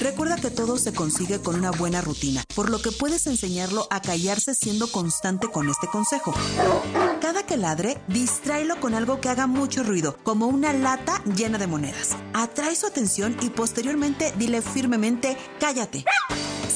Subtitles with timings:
[0.00, 4.00] Recuerda que todo se consigue con una buena rutina, por lo que puedes enseñarlo a
[4.00, 6.32] callarse siendo constante con este consejo.
[7.20, 11.66] Cada que ladre, distráelo con algo que haga mucho ruido, como una lata llena de
[11.66, 12.16] monedas.
[12.32, 16.06] Atrae su atención y posteriormente dile firmemente, cállate.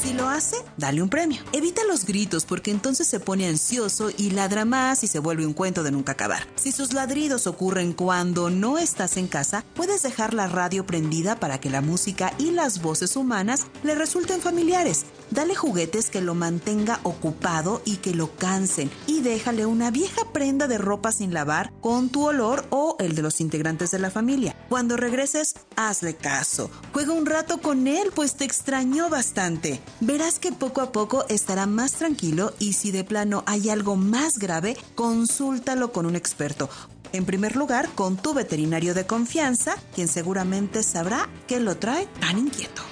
[0.04, 1.42] Si lo hace, dale un premio.
[1.52, 5.54] Evita los gritos porque entonces se pone ansioso y ladra más y se vuelve un
[5.54, 6.46] cuento de nunca acabar.
[6.56, 11.58] Si sus ladridos ocurren cuando no estás en casa, puedes dejar la radio prendida para
[11.58, 15.06] que la música y las voces humanas le resulten familiares.
[15.34, 20.68] Dale juguetes que lo mantenga ocupado y que lo cansen y déjale una vieja prenda
[20.68, 24.54] de ropa sin lavar con tu olor o el de los integrantes de la familia.
[24.68, 26.70] Cuando regreses, hazle caso.
[26.92, 29.80] Juega un rato con él pues te extrañó bastante.
[29.98, 34.38] Verás que poco a poco estará más tranquilo y si de plano hay algo más
[34.38, 36.70] grave, consúltalo con un experto.
[37.12, 42.38] En primer lugar, con tu veterinario de confianza, quien seguramente sabrá qué lo trae tan
[42.38, 42.82] inquieto.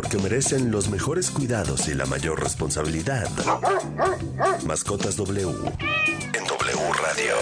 [0.00, 3.28] Porque merecen los mejores cuidados y la mayor responsabilidad.
[4.64, 7.34] Mascotas W en W Radio.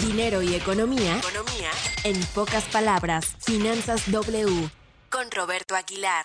[0.00, 1.18] Dinero y economía.
[1.18, 1.70] Economía.
[2.04, 4.70] En pocas palabras, Finanzas W.
[5.10, 6.24] Con Roberto Aguilar.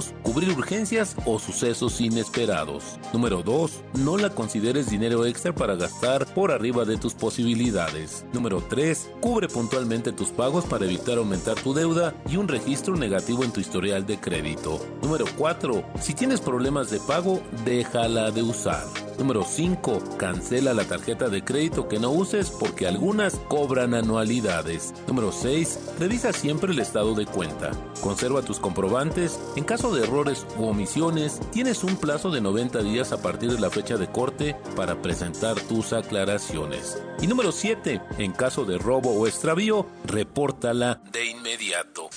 [0.23, 2.99] cubrir urgencias o sucesos inesperados.
[3.13, 3.83] Número 2.
[3.99, 8.25] No la consideres dinero extra para gastar por arriba de tus posibilidades.
[8.33, 9.09] Número 3.
[9.21, 13.59] Cubre puntualmente tus pagos para evitar aumentar tu deuda y un registro negativo en tu
[13.59, 14.79] historial de crédito.
[15.01, 15.83] Número 4.
[15.99, 18.85] Si tienes problemas de pago, déjala de usar.
[19.21, 20.17] Número 5.
[20.17, 24.95] Cancela la tarjeta de crédito que no uses porque algunas cobran anualidades.
[25.07, 25.79] Número 6.
[25.99, 27.69] Revisa siempre el estado de cuenta.
[28.01, 29.39] Conserva tus comprobantes.
[29.55, 33.59] En caso de errores u omisiones, tienes un plazo de 90 días a partir de
[33.59, 36.99] la fecha de corte para presentar tus aclaraciones.
[37.21, 38.01] Y número 7.
[38.17, 42.09] En caso de robo o extravío, repórtala de inmediato.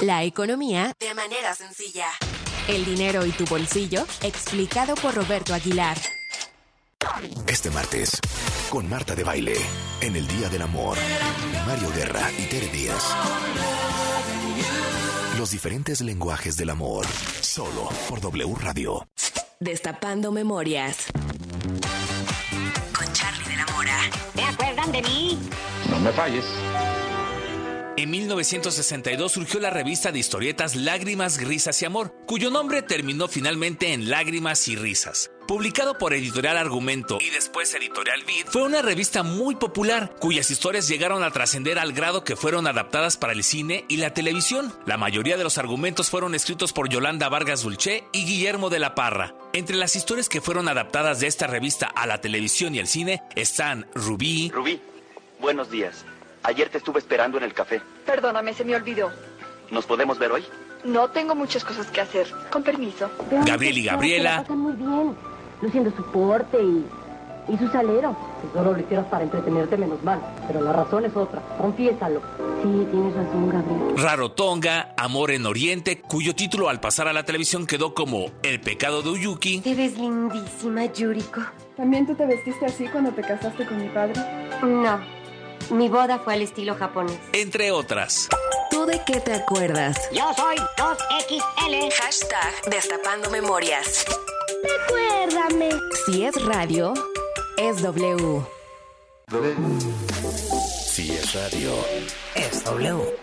[0.00, 2.08] La economía de manera sencilla.
[2.68, 5.96] El dinero y tu bolsillo, explicado por Roberto Aguilar.
[7.46, 8.20] Este martes,
[8.68, 9.56] con Marta de Baile,
[10.02, 10.98] en el Día del Amor,
[11.66, 13.02] Mario Guerra y Tere Díaz.
[15.38, 17.06] Los diferentes lenguajes del amor,
[17.40, 19.08] solo por W Radio.
[19.60, 21.06] Destapando memorias.
[22.92, 23.98] Con Charlie de la Mora.
[24.34, 25.38] ¿Te acuerdan de mí?
[25.88, 26.44] No me falles.
[27.98, 33.92] En 1962 surgió la revista de historietas Lágrimas, Risas y Amor, cuyo nombre terminó finalmente
[33.92, 35.32] en Lágrimas y Risas.
[35.48, 40.86] Publicado por Editorial Argumento y después Editorial Vid, fue una revista muy popular, cuyas historias
[40.86, 44.72] llegaron a trascender al grado que fueron adaptadas para el cine y la televisión.
[44.86, 48.94] La mayoría de los argumentos fueron escritos por Yolanda Vargas Dulce y Guillermo de la
[48.94, 49.34] Parra.
[49.54, 53.24] Entre las historias que fueron adaptadas de esta revista a la televisión y el cine
[53.34, 54.52] están Rubí.
[54.54, 54.80] Rubí,
[55.40, 56.04] buenos días.
[56.48, 57.82] Ayer te estuve esperando en el café.
[58.06, 59.10] Perdóname, se me olvidó.
[59.70, 60.42] ¿Nos podemos ver hoy?
[60.82, 62.26] No tengo muchas cosas que hacer.
[62.50, 63.10] Con permiso.
[63.44, 64.46] Gabriel y Gabriela.
[64.48, 65.14] muy bien,
[65.60, 66.86] luciendo su porte y,
[67.52, 68.16] y su salero.
[68.40, 70.22] Si solo lo hicieras para entretenerte, menos mal.
[70.46, 71.42] Pero la razón es otra.
[71.58, 72.22] Confiésalo.
[72.62, 74.02] Sí, tienes razón, Gabriel.
[74.02, 79.02] Rarotonga, Amor en Oriente, cuyo título al pasar a la televisión quedó como El pecado
[79.02, 79.60] de Uyuki.
[79.60, 81.42] Te ves lindísima, Yuriko.
[81.76, 84.14] ¿También tú te vestiste así cuando te casaste con mi padre?
[84.62, 85.17] No.
[85.70, 87.18] Mi boda fue al estilo japonés.
[87.32, 88.28] Entre otras.
[88.70, 89.96] ¿Tú de qué te acuerdas?
[90.12, 91.92] Yo soy 2XL.
[91.92, 94.04] Hashtag Destapando Memorias.
[94.62, 95.70] Recuérdame.
[96.06, 96.92] Si es radio,
[97.56, 98.42] es W.
[100.86, 101.74] Si es radio,
[102.34, 103.16] es W.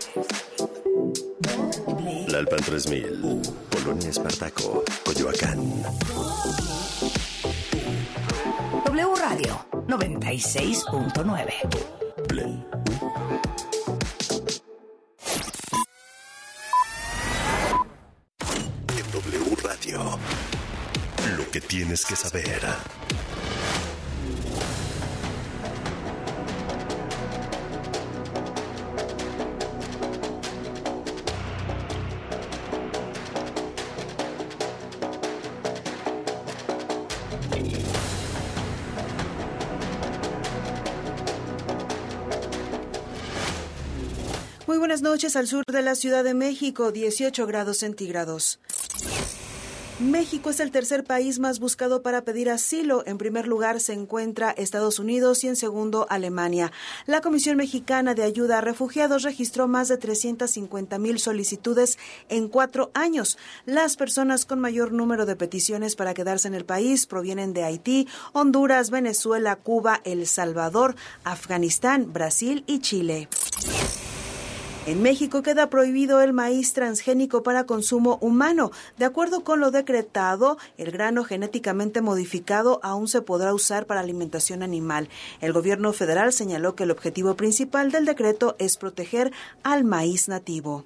[2.28, 5.58] La Alpan 3000, Polonia Espartaco, Coyoacán.
[8.84, 12.05] W Radio 96.9.
[19.12, 20.18] W Radio,
[21.36, 22.60] lo que tienes que saber.
[44.86, 48.60] Buenas noches al sur de la Ciudad de México, 18 grados centígrados.
[49.98, 53.02] México es el tercer país más buscado para pedir asilo.
[53.04, 56.70] En primer lugar se encuentra Estados Unidos y en segundo Alemania.
[57.04, 61.98] La Comisión Mexicana de Ayuda a Refugiados registró más de 350 mil solicitudes
[62.28, 63.38] en cuatro años.
[63.64, 68.06] Las personas con mayor número de peticiones para quedarse en el país provienen de Haití,
[68.32, 70.94] Honduras, Venezuela, Cuba, El Salvador,
[71.24, 73.28] Afganistán, Brasil y Chile.
[74.86, 78.70] En México queda prohibido el maíz transgénico para consumo humano.
[78.98, 84.62] De acuerdo con lo decretado, el grano genéticamente modificado aún se podrá usar para alimentación
[84.62, 85.08] animal.
[85.40, 89.32] El gobierno federal señaló que el objetivo principal del decreto es proteger
[89.64, 90.84] al maíz nativo.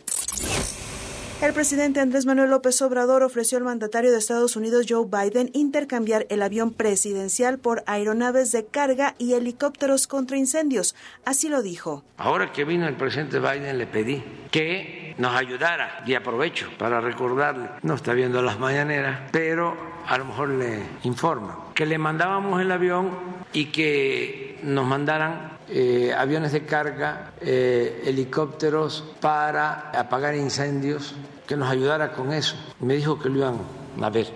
[1.40, 6.26] El presidente Andrés Manuel López Obrador ofreció al mandatario de Estados Unidos, Joe Biden, intercambiar
[6.28, 10.94] el avión presidencial por aeronaves de carga y helicópteros contra incendios.
[11.24, 12.04] Así lo dijo.
[12.18, 17.70] Ahora que vino el presidente Biden, le pedí que nos ayudara y aprovecho para recordarle,
[17.82, 19.74] no está viendo las mañaneras, pero
[20.06, 23.10] a lo mejor le informo, que le mandábamos el avión
[23.54, 31.14] y que nos mandaran eh, aviones de carga, eh, helicópteros para apagar incendios,
[31.46, 32.56] que nos ayudara con eso.
[32.80, 33.58] Me dijo que lo iban
[34.00, 34.28] a ver.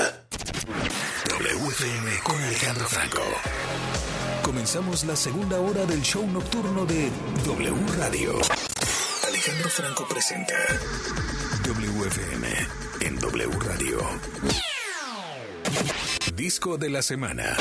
[1.30, 3.22] WFM con Alejandro Franco.
[4.44, 7.10] Comenzamos la segunda hora del show nocturno de
[7.46, 8.34] W Radio.
[9.26, 10.56] Alejandro Franco presenta
[11.64, 12.50] WFM
[13.00, 14.00] en W Radio.
[16.36, 17.58] Disco de la semana.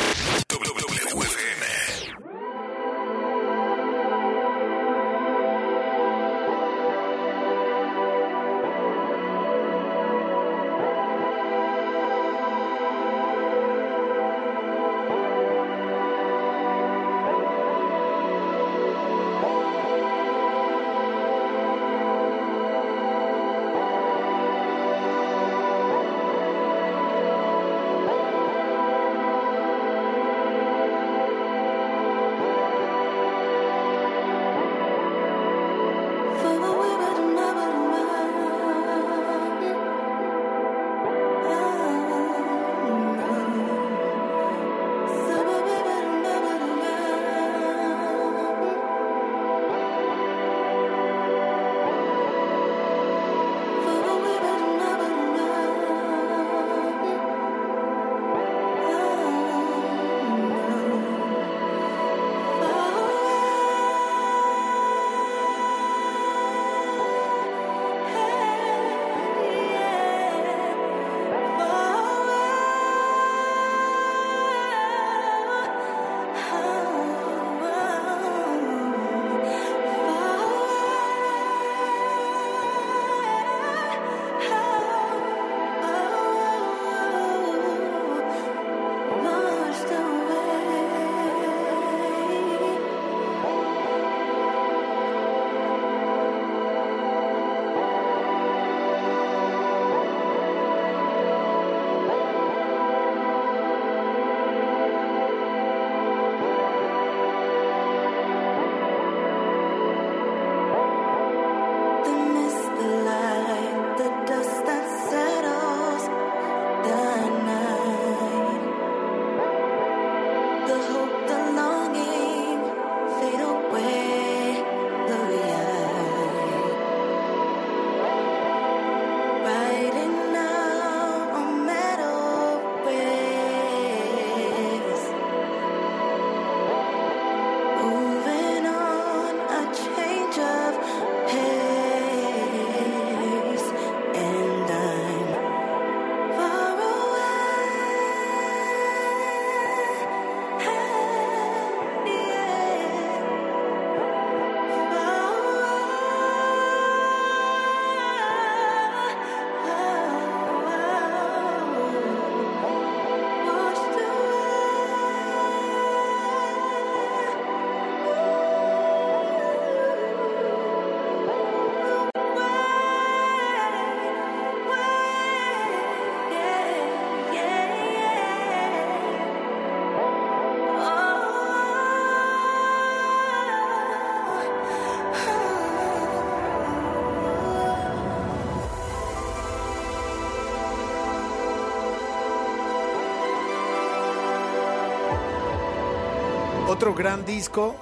[196.78, 197.74] Otro gran disco,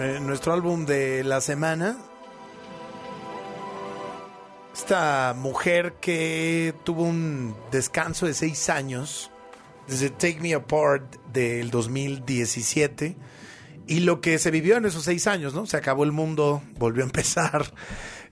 [0.00, 1.96] eh, nuestro álbum de la semana.
[4.74, 9.30] Esta mujer que tuvo un descanso de seis años
[9.86, 13.16] desde Take Me Apart del 2017
[13.86, 15.66] y lo que se vivió en esos seis años, ¿no?
[15.66, 17.72] Se acabó el mundo, volvió a empezar.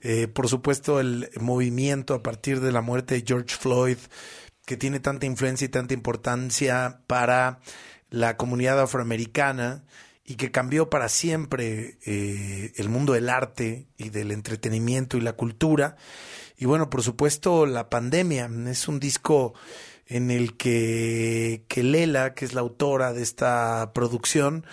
[0.01, 3.97] Eh, por supuesto, el movimiento a partir de la muerte de George Floyd,
[4.65, 7.61] que tiene tanta influencia y tanta importancia para
[8.09, 9.85] la comunidad afroamericana
[10.29, 15.33] y que cambió para siempre eh, el mundo del arte y del entretenimiento y la
[15.33, 15.95] cultura.
[16.55, 19.55] Y bueno, por supuesto, la pandemia es un disco
[20.05, 24.67] en el que, que Lela, que es la autora de esta producción,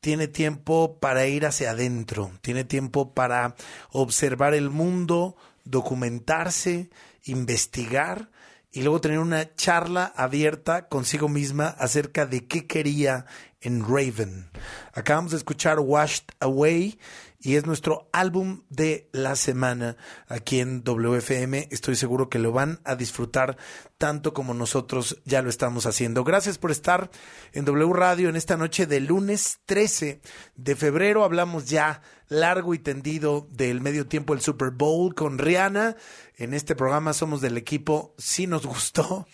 [0.00, 3.54] tiene tiempo para ir hacia adentro, tiene tiempo para
[3.92, 6.90] observar el mundo, documentarse,
[7.22, 8.28] investigar
[8.72, 13.26] y luego tener una charla abierta consigo misma acerca de qué quería
[13.66, 14.48] en Raven.
[14.92, 16.98] Acabamos de escuchar Washed Away
[17.40, 19.96] y es nuestro álbum de la semana
[20.28, 21.68] aquí en WFM.
[21.70, 23.56] Estoy seguro que lo van a disfrutar
[23.98, 26.22] tanto como nosotros ya lo estamos haciendo.
[26.22, 27.10] Gracias por estar
[27.52, 30.20] en W Radio en esta noche de lunes 13
[30.54, 31.24] de febrero.
[31.24, 35.96] Hablamos ya largo y tendido del medio tiempo del Super Bowl con Rihanna.
[36.36, 39.26] En este programa somos del equipo, sí nos gustó.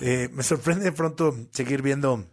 [0.00, 2.24] Eh, me sorprende de pronto seguir viendo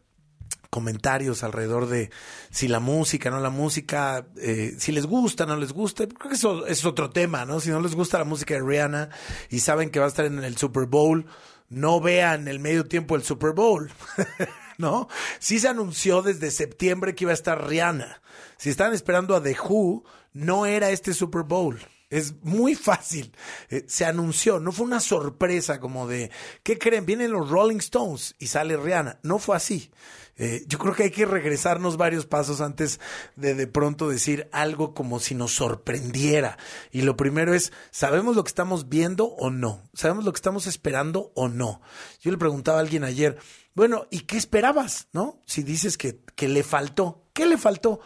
[0.76, 2.10] comentarios alrededor de
[2.52, 6.06] si la música, no la música, eh, si les gusta, no les gusta.
[6.06, 7.62] Creo que eso es otro tema, ¿no?
[7.62, 9.10] Si no les gusta la música de Rihanna
[9.50, 11.28] y saben que va a estar en el Super Bowl,
[11.70, 13.90] no vean el medio tiempo del Super Bowl.
[14.78, 15.08] ¿No?
[15.40, 18.22] Sí se anunció desde septiembre que iba a estar Rihanna.
[18.58, 20.04] Si están esperando a The Who,
[20.34, 21.80] no era este Super Bowl.
[22.10, 23.34] Es muy fácil.
[23.70, 26.32] Eh, se anunció, no fue una sorpresa como de,
[26.64, 27.06] ¿qué creen?
[27.06, 29.20] Vienen los Rolling Stones y sale Rihanna.
[29.24, 29.90] No fue así.
[30.38, 33.00] Eh, yo creo que hay que regresarnos varios pasos antes
[33.38, 36.58] de de pronto decir algo como si nos sorprendiera.
[36.92, 39.84] Y lo primero es, ¿sabemos lo que estamos viendo o no?
[39.94, 41.82] ¿Sabemos lo que estamos esperando o no?
[42.20, 43.38] Yo le preguntaba a alguien ayer,
[43.76, 45.08] bueno, ¿y qué esperabas?
[45.14, 45.40] ¿No?
[45.46, 48.02] Si dices que, que le faltó, ¿qué le faltó?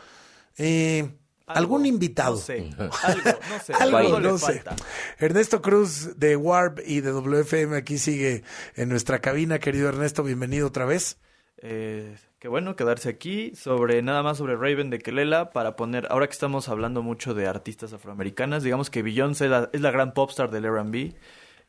[0.58, 1.10] Eh,
[1.48, 2.36] algún invitado.
[2.36, 2.70] No sé.
[3.04, 3.74] Algo, no sé.
[3.74, 4.64] Algo, no sé.
[5.18, 8.44] Ernesto Cruz de Warp y de WFM aquí sigue
[8.76, 9.58] en nuestra cabina.
[9.58, 11.18] Querido Ernesto, bienvenido otra vez.
[11.62, 16.28] Eh, qué bueno quedarse aquí sobre nada más sobre Raven de Kelela para poner, ahora
[16.28, 20.14] que estamos hablando mucho de artistas afroamericanas, digamos que Beyoncé es la, es la gran
[20.14, 21.14] popstar del R&B.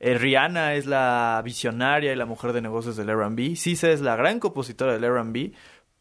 [0.03, 3.57] Eh, Rihanna es la visionaria y la mujer de negocios del R&B.
[3.57, 5.53] Sisa es la gran compositora del R&B,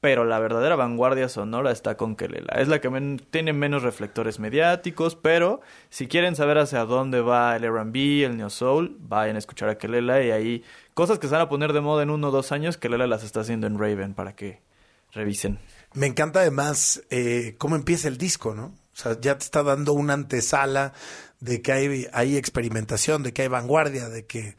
[0.01, 2.53] pero la verdadera vanguardia sonora está con Kelela.
[2.55, 7.65] Es la que tiene menos reflectores mediáticos, pero si quieren saber hacia dónde va el
[7.65, 10.63] R&B, el Neo Soul, vayan a escuchar a Kelela y ahí
[10.93, 13.23] cosas que se van a poner de moda en uno o dos años, Kelela las
[13.23, 14.61] está haciendo en Raven para que
[15.11, 15.59] revisen.
[15.93, 18.65] Me encanta además eh, cómo empieza el disco, ¿no?
[18.67, 20.93] O sea, ya te está dando una antesala
[21.39, 21.71] de que
[22.11, 24.55] hay experimentación, de que hay vanguardia, de que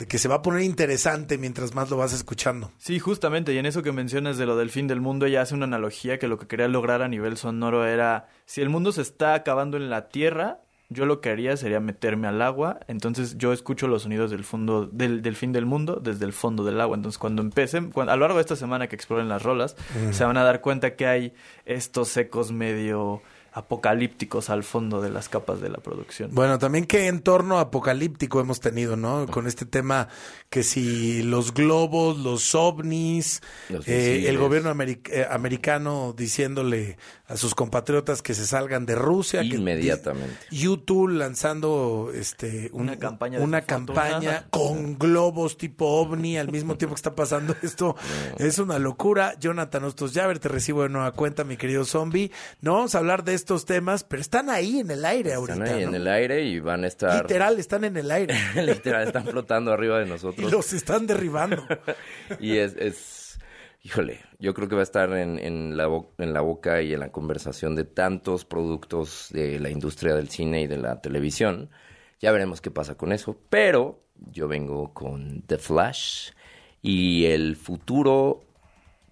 [0.00, 2.72] de que se va a poner interesante mientras más lo vas escuchando.
[2.78, 5.54] Sí, justamente, y en eso que mencionas de lo del fin del mundo, ella hace
[5.54, 9.02] una analogía que lo que quería lograr a nivel sonoro era, si el mundo se
[9.02, 13.52] está acabando en la Tierra, yo lo que haría sería meterme al agua, entonces yo
[13.52, 16.96] escucho los sonidos del fondo del, del fin del mundo desde el fondo del agua,
[16.96, 19.76] entonces cuando empiecen, a lo largo de esta semana que exploren las rolas,
[20.12, 21.34] se van a dar cuenta que hay
[21.66, 23.20] estos ecos medio
[23.52, 26.30] apocalípticos al fondo de las capas de la producción.
[26.32, 29.26] Bueno, también qué entorno apocalíptico hemos tenido, ¿no?
[29.26, 30.08] Con este tema
[30.48, 33.42] que si los globos, los ovnis,
[33.86, 39.42] eh, el gobierno eh, americano diciéndole a sus compatriotas que se salgan de Rusia.
[39.42, 40.36] Inmediatamente.
[40.50, 46.98] YouTube lanzando este una campaña, una campaña con globos tipo ovni al mismo tiempo que
[46.98, 47.96] está pasando esto.
[48.38, 49.34] Es una locura.
[49.38, 52.30] Jonathan Ostosjaver, te recibo de nueva cuenta, mi querido zombie.
[52.60, 55.64] No vamos a hablar de estos temas, pero están ahí en el aire ahorita.
[55.64, 57.22] Están ahí en el aire y van a estar.
[57.22, 58.34] Literal, están en el aire.
[58.54, 60.46] Literal, están flotando arriba de nosotros.
[60.46, 61.64] Y los están derribando.
[62.38, 63.38] y es, es,
[63.82, 67.00] híjole, yo creo que va a estar en, en, la en la boca y en
[67.00, 71.70] la conversación de tantos productos de la industria del cine y de la televisión.
[72.20, 73.36] Ya veremos qué pasa con eso.
[73.48, 76.32] Pero yo vengo con The Flash
[76.82, 78.44] y el futuro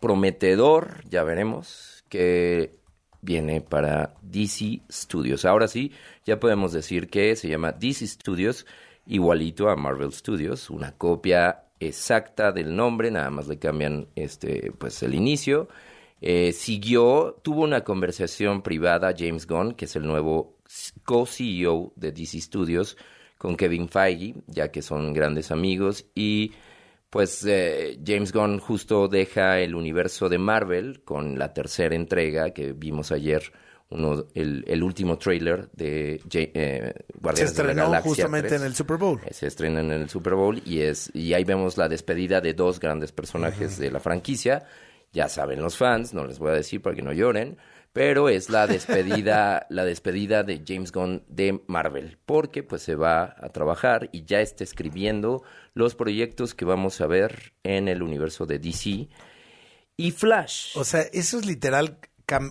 [0.00, 2.78] prometedor, ya veremos, que
[3.20, 5.44] viene para DC Studios.
[5.44, 5.92] Ahora sí,
[6.24, 8.66] ya podemos decir que se llama DC Studios,
[9.06, 15.02] igualito a Marvel Studios, una copia exacta del nombre, nada más le cambian este, pues
[15.02, 15.68] el inicio.
[16.20, 20.56] Eh, siguió, tuvo una conversación privada James Gunn, que es el nuevo
[21.04, 22.96] co-CEO de DC Studios,
[23.38, 26.52] con Kevin Feige, ya que son grandes amigos, y
[27.10, 32.72] pues eh, James Gunn justo deja el universo de Marvel con la tercera entrega que
[32.72, 33.42] vimos ayer,
[33.90, 38.48] uno, el, el último trailer de Ja- eh, Se Guardianes de la estrenó Galaxia justamente
[38.48, 38.60] 3.
[38.60, 39.20] en el Super Bowl.
[39.30, 42.78] Se estrena en el Super Bowl y es y ahí vemos la despedida de dos
[42.80, 44.64] grandes personajes de la franquicia.
[45.10, 47.56] Ya saben los fans, no les voy a decir para que no lloren,
[47.92, 53.34] pero es la despedida la despedida de James Gunn de Marvel, porque pues se va
[53.38, 55.42] a trabajar y ya está escribiendo
[55.74, 59.08] los proyectos que vamos a ver en el universo de DC
[59.96, 60.76] y Flash.
[60.76, 61.98] O sea, eso es literal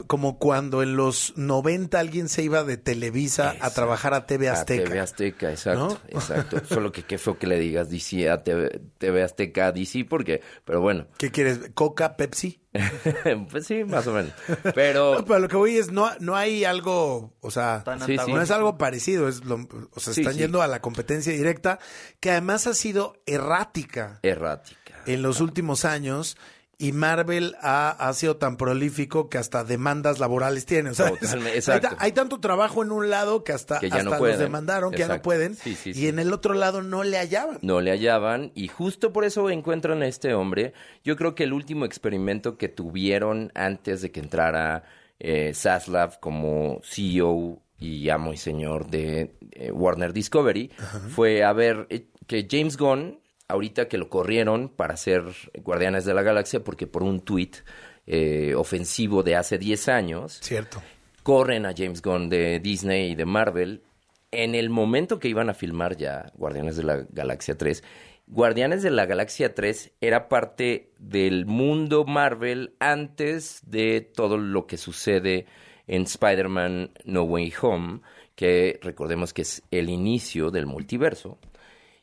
[0.08, 4.82] como cuando en los 90 alguien se iba de Televisa a trabajar a TV Azteca.
[4.82, 6.18] A TV Azteca, exacto, ¿No?
[6.18, 6.62] exacto.
[6.68, 10.82] Solo que qué feo que le digas DC a TV, TV Azteca DC, porque, pero
[10.82, 11.60] bueno, ¿Qué quieres?
[11.74, 12.60] ¿Coca, Pepsi?
[13.52, 14.32] pues sí, más o menos.
[14.76, 18.32] Pero No, pero lo que voy es, no, no hay algo, o sea, Sí, sí.
[18.34, 20.40] no es algo parecido, es lo- o sea, están sí.
[20.40, 21.80] yendo a la competencia directa,
[22.20, 24.96] que además ha sido errática errática.
[25.06, 26.38] en los últimos años.
[26.80, 30.92] Y Marvel ha, ha sido tan prolífico que hasta demandas laborales tiene.
[30.92, 34.20] O sea, hay, hay tanto trabajo en un lado que hasta, Que ya no hasta
[34.20, 34.36] pueden.
[34.36, 35.56] los demandaron, que ya no pueden.
[35.56, 36.08] Sí, sí, y sí.
[36.08, 37.58] en el otro lado no le hallaban.
[37.64, 40.74] no le hallaban y justo por eso encuentran a este hombre.
[41.04, 44.84] Yo creo que el último experimento que tuvieron antes de que entrara
[45.20, 50.72] eh, Zaslav como CEO y amo y señor de eh, Warner Discovery
[51.16, 55.24] fue a ver eh, que James Gunn, ahorita que lo corrieron para ser
[55.64, 57.58] Guardianes de la Galaxia, porque por un tuit
[58.06, 60.82] eh, ofensivo de hace 10 años, Cierto.
[61.24, 63.84] corren a James Gunn de Disney y de Marvel
[64.32, 67.84] en el momento que iban a filmar ya Guardianes de la Galaxia 3.
[68.28, 74.76] Guardianes de la Galaxia 3 era parte del mundo Marvel antes de todo lo que
[74.78, 75.46] sucede
[75.88, 78.02] en Spider-Man No Way Home,
[78.36, 81.38] que recordemos que es el inicio del multiverso.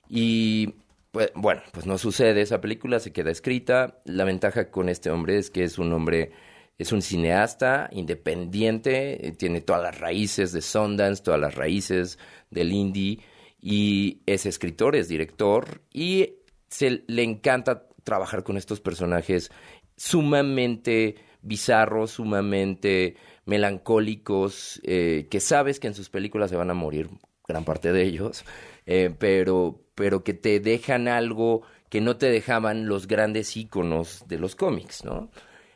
[0.09, 0.75] Y
[1.15, 4.03] pues, bueno, pues no sucede, esa película se queda escrita.
[4.05, 6.33] La ventaja con este hombre es que es un hombre,
[6.77, 12.19] es un cineasta independiente, eh, tiene todas las raíces de Sundance, todas las raíces
[12.51, 13.21] del indie,
[13.61, 19.53] y es escritor, es director, y se le encanta trabajar con estos personajes
[19.97, 27.09] sumamente bizarros, sumamente melancólicos, eh, que sabes que en sus películas se van a morir
[27.47, 28.45] gran parte de ellos,
[28.87, 34.39] eh, pero, pero que te dejan algo que no te dejaban los grandes íconos de
[34.39, 35.31] los cómics, ¿no?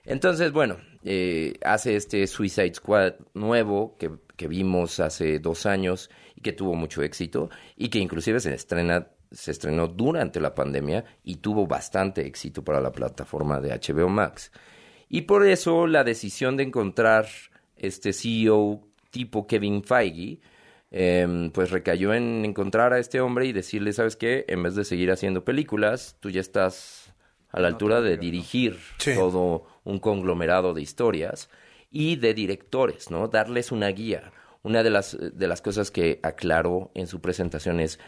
[0.05, 6.41] Entonces, bueno, eh, hace este Suicide Squad nuevo que, que vimos hace dos años y
[6.41, 11.37] que tuvo mucho éxito y que inclusive se estrena se estrenó durante la pandemia y
[11.37, 14.51] tuvo bastante éxito para la plataforma de HBO Max.
[15.09, 17.27] Y por eso la decisión de encontrar
[17.77, 20.41] este CEO tipo Kevin Feige,
[20.91, 24.45] em, pues recayó en encontrar a este hombre y decirle, ¿sabes qué?
[24.49, 27.13] En vez de seguir haciendo películas, tú ya estás
[27.51, 31.49] a la altura de dirigir todo un conglomerado de historias
[31.91, 33.29] y de directores, ¿no?
[33.29, 34.33] Darles una guía.
[34.63, 37.99] Una de las, de las cosas que aclaró en su presentación es,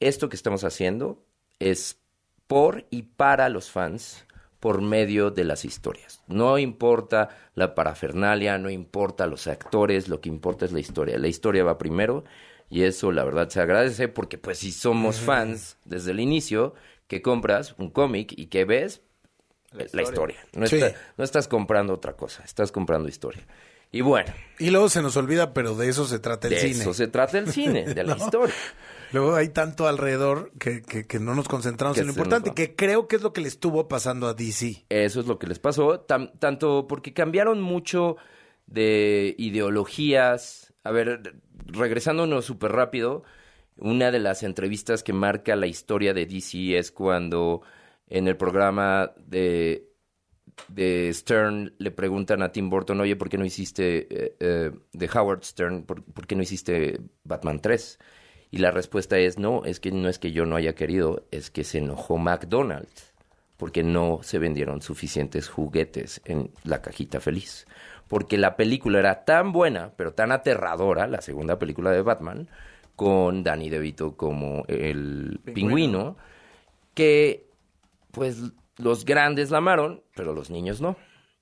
[0.00, 1.24] esto que estamos haciendo
[1.58, 1.98] es
[2.46, 4.26] por y para los fans
[4.64, 6.22] por medio de las historias.
[6.26, 11.18] No importa la parafernalia, no importa los actores, lo que importa es la historia.
[11.18, 12.24] La historia va primero
[12.70, 16.74] y eso la verdad se agradece porque pues si somos fans desde el inicio,
[17.08, 19.02] que compras un cómic y que ves
[19.92, 20.38] la historia.
[20.54, 20.76] No, Sí.
[20.76, 23.42] está- no estás comprando otra cosa, estás comprando historia.
[23.92, 26.80] Y bueno, Y luego se nos olvida, pero de eso se trata el de cine.
[26.80, 28.24] eso se trata el cine, de la ¿No?
[28.24, 28.54] historia.
[29.12, 32.74] Luego hay tanto alrededor que, que- que no nos concentramos Que en lo importante, que
[32.74, 34.84] creo que es lo que le estuvo pasando a DC.
[34.88, 38.16] Eso es lo que les pasó, tanto porque cambiaron mucho
[38.66, 40.72] de ideologías.
[40.84, 41.34] A ver,
[41.66, 43.22] regresándonos súper rápido,
[43.76, 47.62] una de las entrevistas que marca la historia de DC es cuando
[48.08, 49.88] en el programa de,
[50.68, 55.10] de Stern le preguntan a Tim Burton, oye, ¿por qué no hiciste, eh, eh, de
[55.14, 57.98] Howard Stern, ¿por, por qué no hiciste Batman 3?
[58.50, 61.50] Y la respuesta es, no, es que no es que yo no haya querido, es
[61.50, 63.14] que se enojó McDonald's
[63.56, 67.66] porque no se vendieron suficientes juguetes en la cajita feliz.
[68.08, 72.48] Porque la película era tan buena, pero tan aterradora, la segunda película de Batman,
[72.96, 75.54] con Danny DeVito como el Pingüino.
[75.54, 76.16] pingüino,
[76.94, 77.46] que
[78.10, 80.96] pues los grandes la amaron, pero los niños no.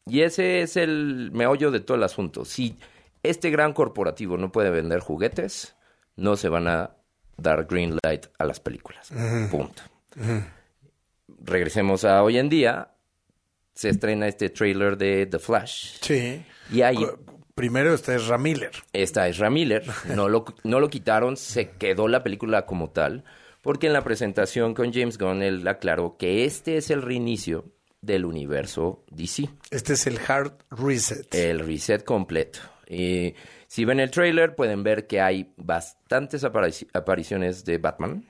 [0.06, 2.44] Y ese es el meollo de todo el asunto.
[2.44, 2.76] Si
[3.22, 5.76] este gran corporativo no puede vender juguetes,
[6.16, 6.96] no se van a
[7.36, 9.10] dar green light a las películas.
[9.50, 9.82] Punto.
[11.44, 12.88] Regresemos a hoy en día.
[13.74, 15.96] Se estrena este trailer de The Flash.
[16.02, 16.44] Sí.
[16.70, 16.98] Y ahí
[17.54, 18.70] Primero está es Miller.
[18.92, 19.84] esta es Miller.
[20.14, 23.24] No lo, no lo quitaron, se quedó la película como tal.
[23.62, 27.64] porque en la presentación con James Gunn él aclaró que este es el reinicio
[28.00, 29.48] del universo DC.
[29.70, 31.34] Este es el hard reset.
[31.34, 32.58] El reset completo.
[32.88, 33.34] Y
[33.72, 38.22] si ven el trailer pueden ver que hay bastantes aparici- apariciones de Batman.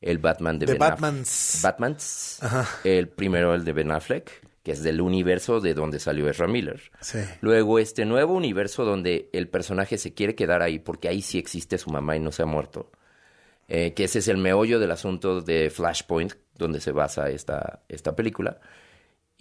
[0.00, 1.60] El Batman de, Ben Batmans.
[1.62, 2.42] Batmans.
[2.42, 2.68] Ajá.
[2.82, 6.82] El primero, el de Ben Affleck, que es del universo de donde salió Ezra Miller.
[6.98, 7.20] Sí.
[7.42, 11.78] Luego este nuevo universo donde el personaje se quiere quedar ahí porque ahí sí existe
[11.78, 12.90] su mamá y no se ha muerto.
[13.68, 18.16] Eh, que ese es el meollo del asunto de Flashpoint, donde se basa esta, esta
[18.16, 18.58] película.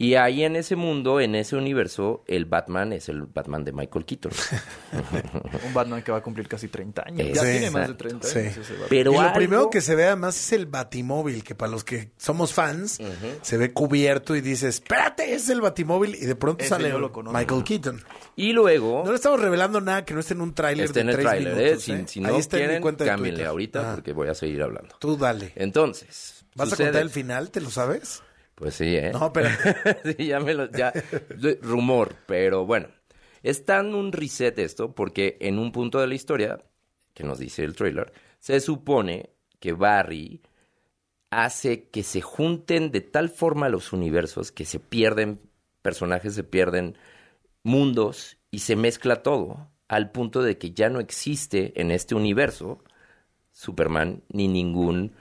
[0.01, 4.03] Y ahí en ese mundo, en ese universo, el Batman es el Batman de Michael
[4.05, 4.31] Keaton.
[5.67, 7.27] Un Batman que va a cumplir casi 30 años.
[7.35, 7.97] Ya tiene más de exacto.
[7.97, 8.39] 30 Sí.
[8.39, 8.87] años ese Batman.
[8.89, 11.83] Pero y lo algo- primero que se ve además es el Batimóvil, que para los
[11.83, 12.99] que somos fans,
[13.43, 17.11] se ve cubierto y dice, espérate, es el Batimóvil, y de pronto Ese sale lo.
[17.31, 18.01] Michael Keaton.
[18.35, 19.03] Y luego...
[19.05, 21.15] No le estamos revelando nada que no esté en un tráiler Está de en el
[21.15, 21.63] tres tráiler, ¿eh?
[21.63, 21.83] minutos.
[21.83, 22.03] Si, ¿eh?
[22.07, 23.47] si Ahí no está en mi cuenta de cámbienle Twitter.
[23.49, 23.93] ahorita Ajá.
[23.95, 24.95] porque voy a seguir hablando.
[24.99, 25.51] Tú dale.
[25.55, 27.51] Entonces, ¿Vas sucede- a contar el final?
[27.51, 28.23] ¿Te lo sabes?
[28.61, 29.09] Pues sí, ¿eh?
[29.11, 30.13] No, espérate.
[30.17, 30.69] sí, ya me lo...
[30.69, 30.93] Ya,
[31.63, 32.89] rumor, pero bueno.
[33.41, 36.63] Es tan un reset esto porque en un punto de la historia,
[37.15, 40.43] que nos dice el trailer, se supone que Barry
[41.31, 45.41] hace que se junten de tal forma los universos que se pierden
[45.81, 46.95] personajes, se pierden
[47.63, 52.83] mundos y se mezcla todo al punto de que ya no existe en este universo
[53.53, 55.13] Superman ni ningún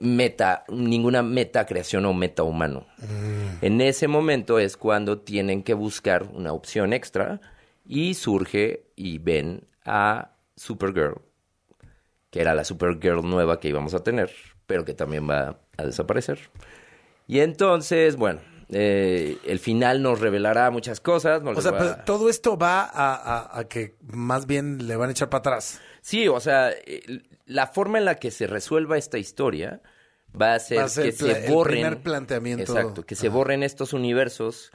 [0.00, 2.86] meta, ninguna meta creación o meta humano.
[3.62, 7.40] En ese momento es cuando tienen que buscar una opción extra
[7.86, 11.20] y surge y ven a Supergirl,
[12.30, 14.30] que era la Supergirl nueva que íbamos a tener,
[14.66, 16.38] pero que también va a desaparecer.
[17.26, 21.42] Y entonces, bueno, eh, el final nos revelará muchas cosas.
[21.42, 24.96] no O sea, a- pero todo esto va a, a- a que más bien le
[24.96, 25.80] van a echar para atrás.
[26.02, 29.80] Sí, o sea, eh, la forma en la que se resuelva esta historia
[30.40, 31.74] va a ser, Va a ser que el se el borren.
[31.80, 32.62] primer planteamiento.
[32.62, 34.70] Exacto, que se borren estos universos,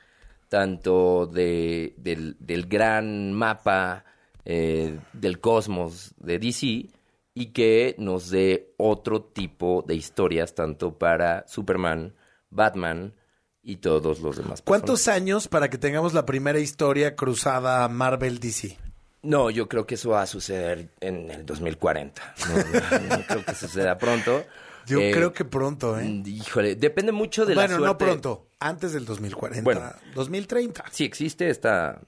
[0.49, 4.03] tanto de, del, del gran mapa
[4.45, 6.89] eh, del cosmos de DC,
[7.35, 12.13] y que nos dé otro tipo de historias, tanto para Superman,
[12.49, 13.13] Batman
[13.61, 14.61] y todos los demás.
[14.61, 18.77] ¿Cuántos años para que tengamos la primera historia cruzada Marvel-DC?
[19.23, 22.35] No, yo creo que eso va a suceder en el 2040.
[22.49, 24.43] No, no, no creo que suceda pronto.
[24.85, 26.23] Yo Eh, creo que pronto, ¿eh?
[26.25, 28.03] Híjole, depende mucho de bueno, la suerte.
[28.05, 29.81] no pronto, antes del 2040, Bueno.
[30.13, 30.83] 2030.
[30.91, 32.01] Si existe esta...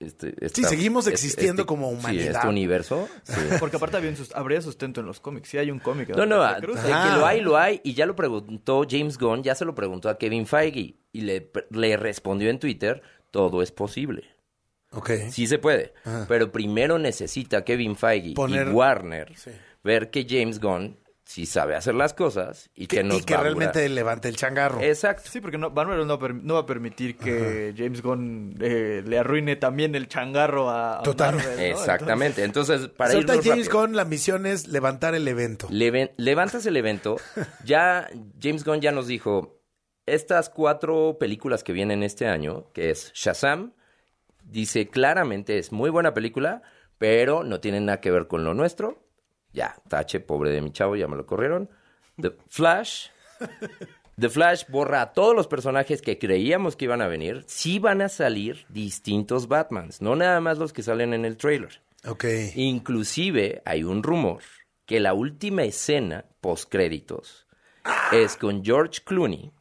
[0.00, 2.34] este- esta- Sí, seguimos este- existendo este- como Sí, humanidad.
[2.34, 3.08] este universo.
[3.22, 3.32] sí.
[3.60, 5.50] Porque aparte había habría sustento en los cómics.
[5.50, 6.08] Sí hay un cómic.
[6.08, 6.82] No, no, donde a- se cruza.
[6.82, 7.80] de que lo hay, lo hay.
[7.84, 10.96] Y ya lo preguntó James Gunn, ya se lo preguntó a Kevin Feige.
[11.12, 14.24] Y le, le respondió en Twitter, todo es posible.
[14.96, 15.10] Ok.
[15.30, 15.92] Sí se puede.
[16.04, 16.24] Ajá.
[16.28, 19.50] Pero primero necesita Kevin Feige Poner- y Warner Sí.
[19.84, 23.42] ver que James Gunn sí sabe hacer las cosas y que, nos y que va
[23.42, 24.80] realmente levante el changarro.
[24.80, 25.28] Exacto.
[25.28, 29.96] Sí, porque no, Warner no, va a permitir que James Gunn eh, le arruine también
[29.96, 31.34] el changarro a, a Total.
[31.34, 31.62] Marvel, ¿no?
[31.64, 32.44] Exactamente.
[32.44, 33.80] Entonces, para Ahorita irnos James rápido.
[33.82, 35.66] Gunn, la misión es levantar el evento.
[35.70, 37.16] Levantas el evento.
[37.64, 38.08] Ya
[38.40, 39.60] James Gunn ya nos dijo,
[40.06, 43.72] estas cuatro películas que vienen este año, que es Shazam,
[44.46, 46.62] dice claramente es muy buena película,
[46.98, 49.02] pero no tiene nada que ver con lo nuestro.
[49.52, 51.70] Ya, tache, pobre de mi chavo, ya me lo corrieron.
[52.20, 53.08] The Flash.
[54.18, 57.44] The Flash borra a todos los personajes que creíamos que iban a venir.
[57.46, 61.82] Sí van a salir distintos Batmans, no nada más los que salen en el trailer.
[62.06, 62.24] Ok.
[62.54, 64.42] Inclusive hay un rumor
[64.86, 67.46] que la última escena post créditos
[68.12, 69.52] es con George Clooney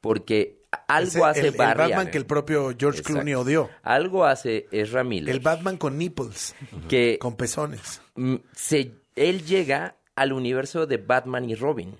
[0.00, 0.57] porque
[0.88, 2.10] algo Ese- hace el, el Barry Batman Allen.
[2.10, 3.12] que el propio George Exacto.
[3.12, 3.70] Clooney odió.
[3.82, 6.54] Algo hace Ezra Miller El Batman con nipples,
[6.88, 8.00] que con pezones.
[8.16, 11.94] mm, se, él llega al universo de Batman y Robin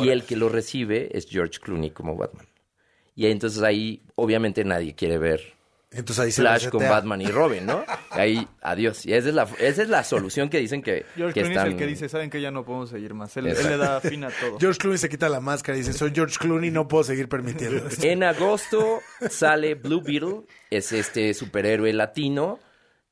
[0.00, 2.46] y el que lo recibe es George Clooney como Batman.
[3.14, 5.54] Y entonces ahí obviamente nadie quiere ver
[5.96, 6.80] Entonces ahí se Flash con.
[6.80, 7.84] Batman y Robin, ¿no?
[8.10, 9.06] Ahí, adiós.
[9.06, 11.66] Y esa es la, esa es la solución que dicen que, George que Clooney están...
[11.66, 13.36] es el que dice, ¿saben que Ya no podemos seguir más.
[13.36, 14.58] Él, le da fin a todo.
[14.60, 17.88] George Clooney se quita la máscara y dice, soy George Clooney, no puedo seguir permitiendo
[17.88, 18.06] esto.
[18.06, 22.58] En agosto sale Blue Beetle, es este superhéroe latino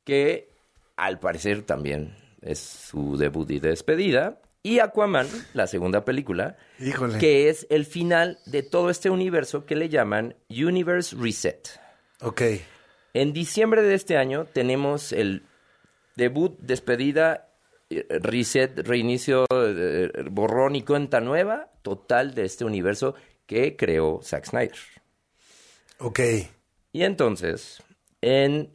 [0.04, 0.50] que
[0.96, 4.40] al parecer también es su debut y despedida.
[4.62, 7.18] Y Aquaman, la segunda película, Híjole.
[7.18, 11.68] que es el final de todo este universo que le llaman Universe Reset.
[12.22, 12.42] Ok.
[13.14, 15.46] En diciembre de este año tenemos el
[16.16, 17.48] debut, despedida,
[17.88, 23.14] eh, reset, reinicio, eh, borrón y cuenta nueva total de este universo
[23.46, 24.79] que creó Zack Snyder.
[25.98, 26.20] Ok.
[26.92, 27.83] Y entonces,
[28.20, 28.70] en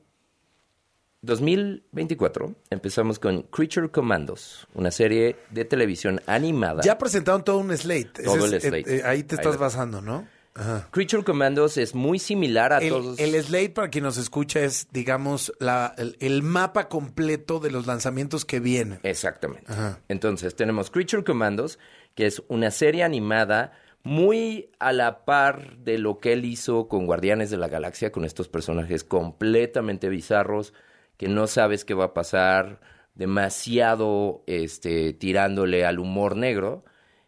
[1.22, 6.82] 2024 empezamos con Creature Commandos, una serie de televisión animada.
[6.82, 8.24] Ya presentaron todo un slate.
[8.24, 8.98] Todo el eh, slate.
[8.98, 10.28] eh, ahí te estás basando, ¿no?
[10.60, 10.88] Ajá.
[10.92, 13.20] Creature Commandos es muy similar a El, todos.
[13.20, 17.88] el slate, para quien nos escucha, es, digamos, la, el, el mapa completo de los
[17.88, 19.00] lanzamientos que vienen.
[19.04, 19.72] Exactamente.
[19.72, 20.00] Ajá.
[20.10, 21.80] Entonces tenemos Creature Commandos,
[22.14, 23.72] que es una serie animada
[24.04, 28.26] muy a la par de lo que él hizo con Guardianes de la Galaxia, con
[28.26, 30.74] estos personajes completamente bizarros,
[31.18, 32.80] que no sabes qué va a pasar,
[33.16, 36.86] demasiado este, tirándole al humor negro,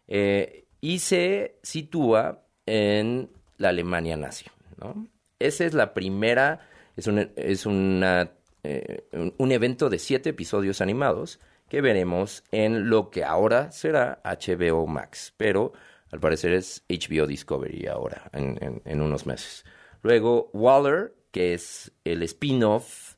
[0.08, 4.46] eh, y se sitúa en la Alemania nazi.
[4.78, 5.06] ¿no?
[5.38, 6.60] Esa es la primera,
[6.96, 8.30] es, una- es una,
[8.62, 14.20] eh, un, un evento de siete episodios animados que veremos en lo que ahora será
[14.24, 15.72] HBO Max, pero
[16.10, 19.64] al parecer es HBO Discovery ahora, en, en- en unos meses.
[20.02, 23.14] Luego Waller, que es el spin-off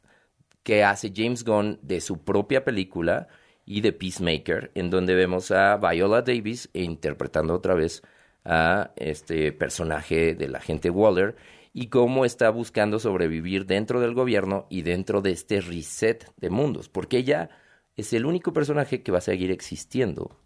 [0.62, 3.28] que hace James Gunn de su propia película
[3.66, 8.02] y de Peacemaker, en donde vemos a Viola Davis interpretando otra vez
[8.44, 11.34] a este personaje del agente Waller
[11.72, 16.88] y cómo está buscando sobrevivir dentro del gobierno y dentro de este reset de mundos,
[16.88, 17.50] porque ella
[17.96, 20.36] es el único personaje que va a seguir existiendo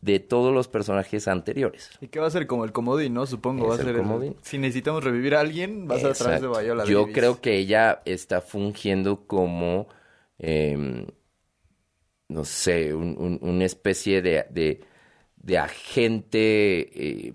[0.00, 1.90] de todos los personajes anteriores.
[2.00, 3.26] ¿Y qué va a ser como el comodín, no?
[3.26, 4.34] Supongo va a Es el ser comodín.
[4.40, 6.48] Si necesitamos revivir a alguien, va a ser a través de.
[6.48, 7.14] Viola Yo Davis.
[7.14, 9.88] creo que ella está fungiendo como,
[10.38, 11.06] em,
[12.28, 14.80] no sé, un- un- una especie de, de,
[15.40, 17.34] de agente eh,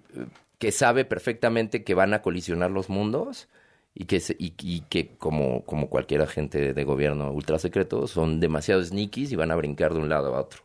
[0.60, 3.50] que sabe perfectamente que van a colisionar los mundos
[3.94, 9.32] y que, y que como, como cualquier agente de gobierno ultra secreto, son demasiado sneakies
[9.32, 10.64] y van a brincar de un lado a otro.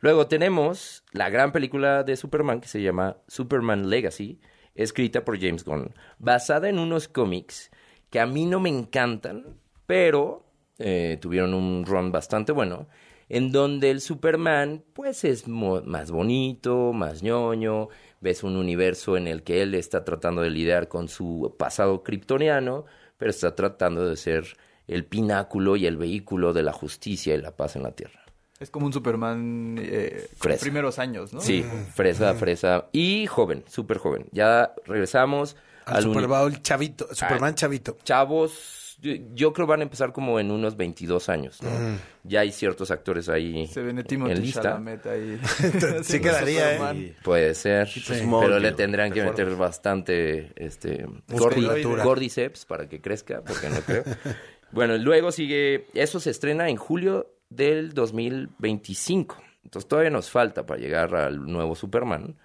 [0.00, 4.40] Luego tenemos la gran película de Superman que se llama Superman Legacy,
[4.76, 7.70] escrita por James Gunn, basada en unos cómics
[8.10, 10.46] que a mí no me encantan, pero
[10.78, 12.86] eh, tuvieron un run bastante bueno,
[13.28, 17.88] en donde el Superman pues es más bonito, más ñoño,
[18.20, 22.84] ves un universo en el que él está tratando de lidiar con su pasado kryptoniano,
[23.16, 27.54] pero está tratando de ser el pináculo y el vehículo de la justicia y la
[27.56, 28.20] paz en la Tierra.
[28.58, 30.60] Es como un Superman eh, con Fresa.
[30.62, 31.40] primeros años, ¿no?
[31.40, 31.64] Sí,
[31.94, 32.86] fresa, fresa.
[32.90, 34.26] Y joven, súper joven.
[34.32, 37.96] Ya regresamos Al al Super Bowl chavito, Superman Ah, chavito.
[38.02, 41.70] Chavos, yo, creo van a empezar como en unos 22 años, ¿no?
[41.70, 41.98] Mm.
[42.24, 44.62] Ya hay ciertos actores ahí Se viene en lista.
[44.62, 45.40] Chalamet ahí.
[46.02, 47.14] Sí quedaría, ¿eh?
[47.22, 53.68] Puede ser, Smallville, pero le tendrán que meter bastante este Gordiceps para que crezca, porque
[53.70, 54.02] no creo.
[54.72, 59.36] bueno, luego sigue, eso se estrena en julio del 2025.
[59.64, 62.36] Entonces todavía nos falta para llegar al nuevo Superman,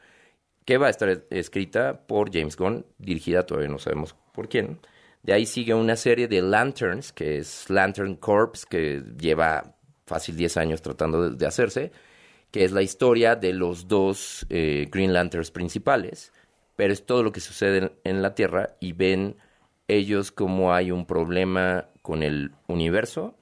[0.66, 4.80] que va a estar es- escrita por James Gunn, dirigida todavía no sabemos por quién.
[5.24, 10.58] De ahí sigue una serie de Lanterns, que es Lantern Corps, que lleva fácil 10
[10.58, 11.94] años tratando de, hacerse,
[12.52, 16.34] que es la historia de los dos eh, Green Lanterns principales,
[16.76, 19.38] pero es todo lo que sucede en, la Tierra y ven
[19.88, 23.38] ellos como hay un problema con el universo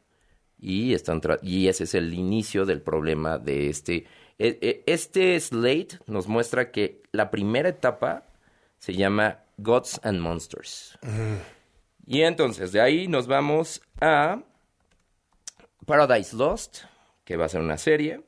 [0.59, 4.05] y están y ese es el inicio del problema de este
[4.37, 8.27] e- e- este slate nos muestra que la primera etapa
[8.77, 10.99] se llama Gods and Monsters
[12.11, 14.41] y entonces de ahí nos vamos a
[15.85, 16.79] Paradise Lost
[17.23, 18.21] que va a ser una serie.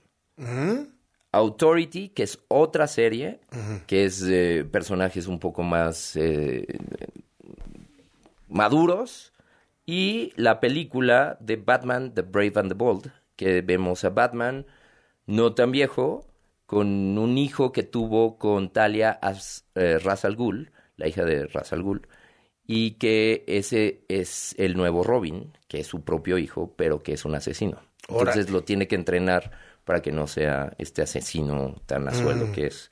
[1.34, 3.42] Authority, que es otra serie,
[3.86, 4.24] que es
[4.72, 6.66] personajes un poco más eh,
[8.48, 9.34] maduros,
[9.86, 14.66] y la película de Batman, The Brave and the Bold, que vemos a Batman
[15.26, 16.26] no tan viejo,
[16.66, 21.48] con un hijo que tuvo con Talia As, eh, Ra's al Ghul, la hija de
[21.48, 22.08] Ra's al Ghul,
[22.66, 27.26] y que ese es el nuevo Robin, que es su propio hijo, pero que es
[27.26, 27.80] un asesino.
[28.08, 29.52] Entonces lo tiene que entrenar
[29.86, 32.90] para que no sea este asesino tan a sueldo Mm, que es.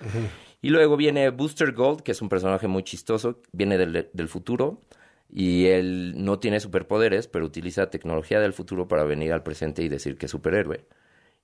[0.61, 4.81] Y luego viene Booster Gold, que es un personaje muy chistoso, viene del, del futuro
[5.29, 9.89] y él no tiene superpoderes, pero utiliza tecnología del futuro para venir al presente y
[9.89, 10.85] decir que es superhéroe.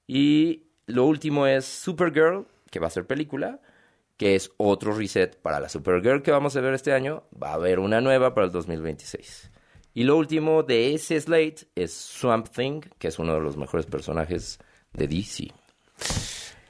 [0.05, 3.61] Y lo último es Supergirl, que va a ser película,
[4.17, 7.23] que es otro reset para la Supergirl que vamos a ver este año.
[7.41, 9.51] Va a haber una nueva para el 2026.
[9.93, 13.85] Y lo último de ese slate es Swamp Thing, que es uno de los mejores
[13.85, 14.59] personajes
[14.93, 15.51] de DC.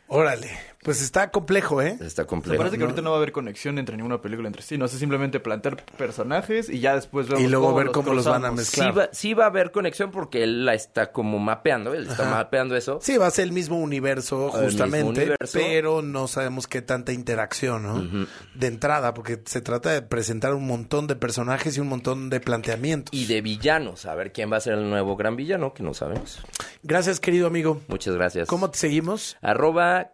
[0.08, 0.50] Órale.
[0.88, 1.98] Pues está complejo, ¿eh?
[2.00, 2.58] Está Me complejo.
[2.60, 4.78] parece que ahorita no va a haber conexión entre ninguna película entre sí.
[4.78, 8.46] No sé, simplemente plantear personajes y ya después vemos Y luego ver cómo los van
[8.46, 8.94] a mezclar.
[8.94, 12.24] Sí va, sí va a haber conexión porque él la está como mapeando, él está
[12.24, 12.36] Ajá.
[12.38, 13.00] mapeando eso.
[13.02, 15.60] Sí, va a ser el mismo universo, El mismo justamente, universo.
[15.60, 18.26] pero no sabemos qué tanta interacción, ¿no?
[18.56, 22.40] De entrada, porque se trata de presentar un montón de personajes y un montón de
[22.40, 23.14] planteamientos.
[23.14, 25.94] Y de villanos, a ver quién va a ser el nuevo gran villano, que no
[25.94, 26.40] sabemos.
[26.84, 27.82] Gracias, querido amigo.
[27.90, 28.48] Muchas gracias.
[28.48, 29.36] ¿Cómo te seguimos?
[29.42, 30.12] Arroba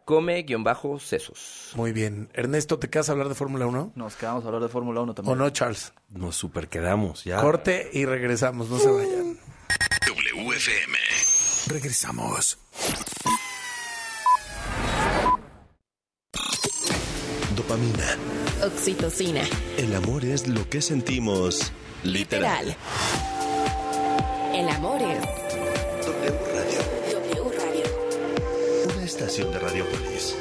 [0.63, 1.71] come-sesos.
[1.76, 2.30] Muy bien.
[2.34, 3.93] Ernesto, ¿te quedas a hablar de Fórmula 1?
[3.95, 5.38] Nos quedamos a hablar de Fórmula 1 también.
[5.38, 5.93] ¿O no, Charles?
[6.10, 7.41] Nos super quedamos ya.
[7.41, 9.38] Corte y regresamos, no se vayan.
[10.08, 10.97] WFM.
[11.67, 12.58] Regresamos.
[17.56, 18.17] Dopamina.
[18.65, 19.41] Oxitocina.
[19.78, 21.71] El amor es lo que sentimos
[22.04, 22.65] literal.
[22.67, 22.78] Literal.
[24.54, 25.19] El amor es
[26.06, 26.80] W Radio.
[27.21, 28.93] W Radio.
[28.93, 30.36] Una estación de Radiopolis.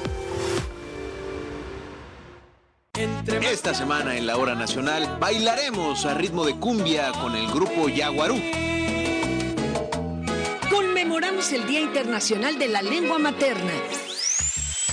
[2.95, 8.39] Esta semana en la hora nacional bailaremos a ritmo de cumbia con el grupo Yaguarú.
[10.69, 13.73] Conmemoramos el Día Internacional de la Lengua Materna.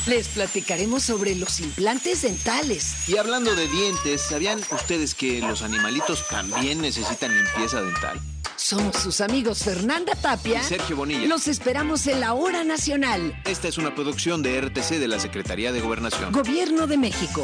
[0.06, 3.10] Les platicaremos sobre los implantes dentales.
[3.10, 8.18] Y hablando de dientes, ¿sabían ustedes que los animalitos también necesitan limpieza dental?
[8.56, 11.28] Somos sus amigos Fernanda Tapia Y Sergio Bonilla.
[11.28, 13.42] Los esperamos en la Hora Nacional.
[13.46, 16.32] Esta es una producción de RTC de la Secretaría de Gobernación.
[16.32, 17.44] Gobierno de México.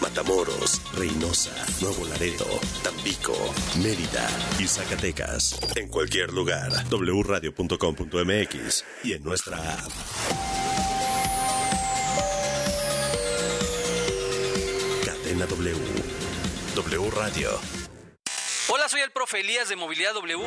[0.00, 2.46] Matamoros, Reynosa, Nuevo Laredo,
[2.82, 3.34] Tampico,
[3.82, 4.28] Mérida
[4.58, 5.58] y Zacatecas.
[5.74, 9.90] En cualquier lugar, wradio.com.mx y en nuestra app.
[15.04, 15.76] Cadena W.
[16.74, 17.50] W Radio.
[18.68, 20.38] Hola, soy el profe Elías de Movilidad W.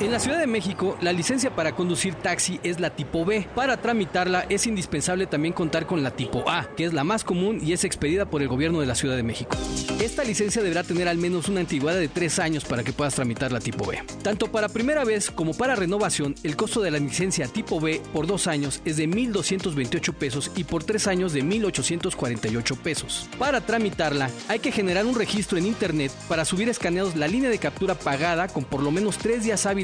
[0.00, 3.46] En la Ciudad de México, la licencia para conducir taxi es la tipo B.
[3.54, 7.60] Para tramitarla es indispensable también contar con la tipo A, que es la más común
[7.62, 9.56] y es expedida por el gobierno de la Ciudad de México.
[10.00, 13.52] Esta licencia deberá tener al menos una antigüedad de tres años para que puedas tramitar
[13.52, 14.02] la tipo B.
[14.24, 18.26] Tanto para primera vez como para renovación, el costo de la licencia tipo B por
[18.26, 23.28] dos años es de 1.228 pesos y por tres años de 1.848 pesos.
[23.38, 27.58] Para tramitarla, hay que generar un registro en Internet para subir escaneados la línea de
[27.58, 29.83] captura pagada con por lo menos tres días hábiles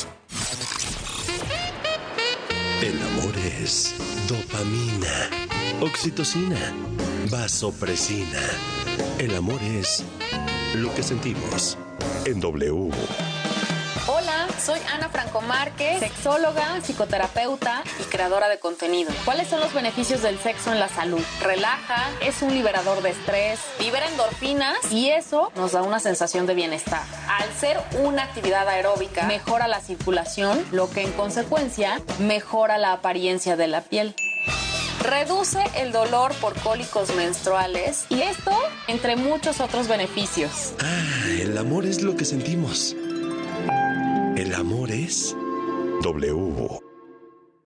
[2.81, 3.93] El amor es
[4.27, 5.29] dopamina,
[5.81, 6.73] oxitocina,
[7.29, 8.41] vasopresina.
[9.19, 10.03] El amor es
[10.75, 11.77] lo que sentimos
[12.25, 12.91] en W.
[14.63, 19.11] Soy Ana Franco Márquez, sexóloga, psicoterapeuta y creadora de contenido.
[19.25, 21.21] ¿Cuáles son los beneficios del sexo en la salud?
[21.41, 26.53] Relaja, es un liberador de estrés, libera endorfinas y eso nos da una sensación de
[26.53, 27.01] bienestar.
[27.27, 33.55] Al ser una actividad aeróbica, mejora la circulación, lo que en consecuencia mejora la apariencia
[33.55, 34.13] de la piel.
[35.01, 38.55] Reduce el dolor por cólicos menstruales y esto
[38.87, 40.73] entre muchos otros beneficios.
[40.79, 42.95] Ah, el amor es lo que sentimos.
[44.35, 45.35] El amor es
[46.03, 46.90] W.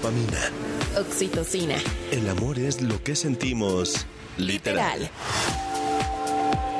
[0.00, 0.50] Dopamina.
[0.96, 1.74] Oxitocina.
[2.10, 4.06] El amor es lo que sentimos
[4.38, 5.10] literal.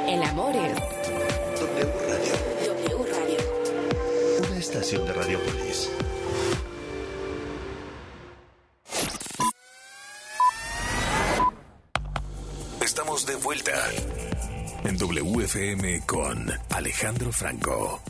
[0.08, 0.74] El amor es
[1.60, 2.96] W Radio.
[2.96, 4.48] W Radio.
[4.48, 5.90] Una estación de Radiopolis.
[12.80, 13.72] Estamos de vuelta
[14.84, 18.00] en WFM con Alejandro Franco.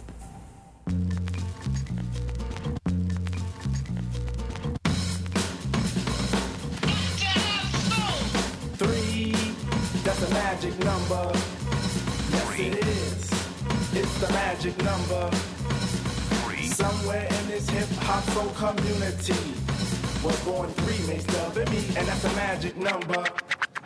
[10.53, 11.31] Magic number.
[12.33, 13.31] Yes, it is.
[13.95, 15.31] It's the magic number.
[16.65, 19.55] Somewhere in this hip hop soul community
[20.25, 23.25] was born three makes love and me, and that's a magic number.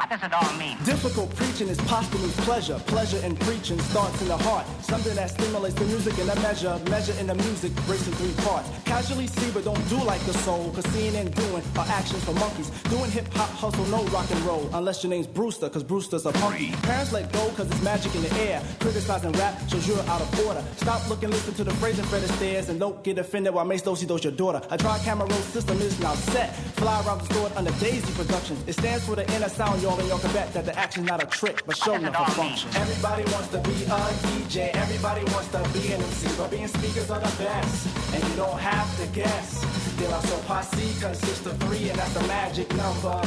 [0.04, 0.76] What does it all mean?
[0.84, 2.78] Difficult preaching is posthumous pleasure.
[2.88, 4.66] Pleasure in preaching starts in the heart.
[4.82, 6.78] Something that stimulates the music in a measure.
[6.90, 8.68] Measure in the music breaks in three parts.
[8.84, 10.70] Casually see, but don't do like the soul.
[10.74, 12.68] Cause seeing and doing are actions for monkeys.
[12.90, 14.68] Doing hip hop hustle, no rock and roll.
[14.74, 16.72] Unless your name's Brewster, cause Brewster's a punky.
[16.82, 18.62] Parents let go cause it's magic in the air.
[18.80, 20.62] Criticizing rap shows you're out of order.
[20.76, 22.68] Stop looking, listen to the phrase in Fred stairs.
[22.68, 24.60] and don't get offended while Mace Dosey does your daughter.
[24.70, 26.54] A dry camera roll system is now set.
[26.76, 28.62] Fly around the store under Daisy Productions.
[28.66, 31.22] It stands for the inner sound, y'all, and y'all can bet that the action's not
[31.22, 32.70] a trick, but show enough a function.
[32.74, 37.10] Everybody wants to be a DJ, everybody wants to be an MC, but being speakers
[37.10, 39.60] are the best, and you don't have to guess.
[39.96, 43.20] De La Soul Posse consists of three, and that's the magic number.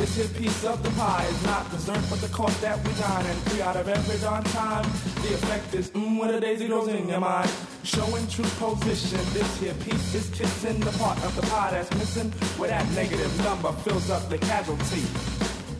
[0.00, 3.26] This here piece of the pie is not dessert, but the cost that we dine.
[3.26, 4.84] And three out of every darn time,
[5.20, 7.50] the effect is mmm when a daisy goes in your mind.
[7.82, 12.30] Showing true position, this here piece is kissing the part of the pie that's missing,
[12.56, 15.04] where that negative number fills up the casualty.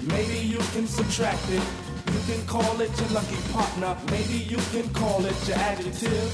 [0.02, 1.64] Maybe you can subtract it.
[2.12, 3.96] You can call it your lucky partner.
[4.10, 6.30] Maybe you can call it your adjective.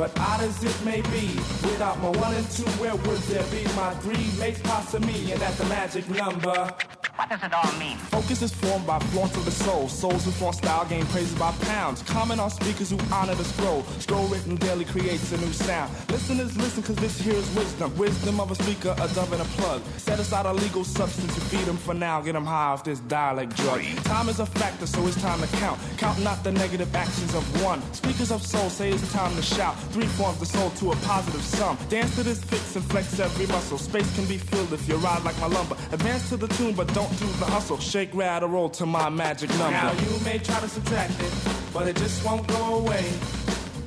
[0.00, 1.26] But odd as it may be,
[1.60, 5.30] without my one and two, where would there be my three makes parts of me,
[5.30, 6.74] and that's the magic number.
[7.20, 7.98] What does it all mean?
[8.08, 9.88] Focus is formed by flaunt of the soul.
[9.88, 12.00] Souls who flaunt style gain praises by pounds.
[12.04, 13.82] Comment on speakers who honor the scroll.
[13.98, 15.92] Scroll written daily creates a new sound.
[16.08, 17.94] Listeners listen cause this here is wisdom.
[17.98, 19.82] Wisdom of a speaker, a dove and a plug.
[19.98, 22.22] Set aside a legal substance to feed them for now.
[22.22, 23.82] Get them high off this dialect drug.
[24.04, 25.78] Time is a factor so it's time to count.
[25.98, 27.82] Count not the negative actions of one.
[27.92, 29.76] Speakers of soul say it's time to shout.
[29.90, 31.76] Three forms the soul to a positive sum.
[31.88, 33.76] Dance to this fix and flex every muscle.
[33.76, 35.74] Space can be filled if you ride like my lumber.
[35.90, 37.78] Advance to the tune but don't do the hustle.
[37.78, 39.72] Shake, rattle, roll to my magic number.
[39.72, 41.32] Now you may try to subtract it,
[41.74, 43.02] but it just won't go away.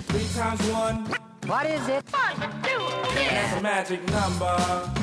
[0.10, 1.06] Three times one.
[1.48, 2.04] What is it?
[2.12, 2.80] One, two,
[3.12, 3.26] three.
[3.26, 5.03] That's a magic number.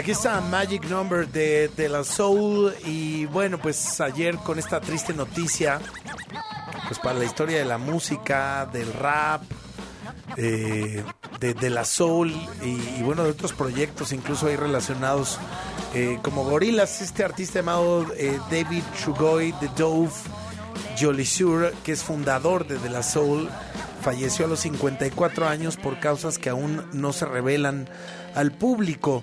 [0.00, 5.12] Aquí está Magic Number de, de la Soul y bueno, pues ayer con esta triste
[5.12, 5.78] noticia,
[6.88, 9.42] pues para la historia de la música, del rap,
[10.38, 11.04] eh,
[11.38, 12.32] de, de la Soul
[12.62, 15.38] y, bueno, de otros proyectos incluso ahí relacionados
[15.92, 20.12] eh, como Gorilas, este artista llamado eh, David Chugoy de Dove
[20.98, 23.50] Jolisur, que es fundador de De La Soul,
[24.00, 27.86] falleció a los 54 años por causas que aún no se revelan
[28.34, 29.22] al público.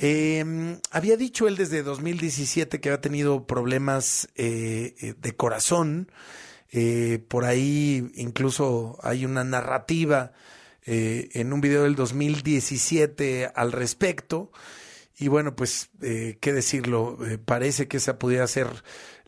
[0.00, 6.10] Eh, había dicho él desde 2017 que había tenido problemas eh, de corazón.
[6.70, 10.32] Eh, por ahí incluso hay una narrativa
[10.88, 14.52] en un video del 2017 al respecto.
[15.18, 18.68] Y bueno, pues, qué decirlo, parece que esa pudiera ser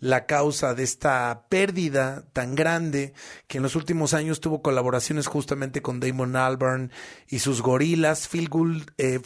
[0.01, 3.13] la causa de esta pérdida tan grande
[3.47, 6.93] que en los últimos años tuvo colaboraciones justamente con Damon Albarn
[7.29, 9.21] y sus gorilas, Feel Good, eh,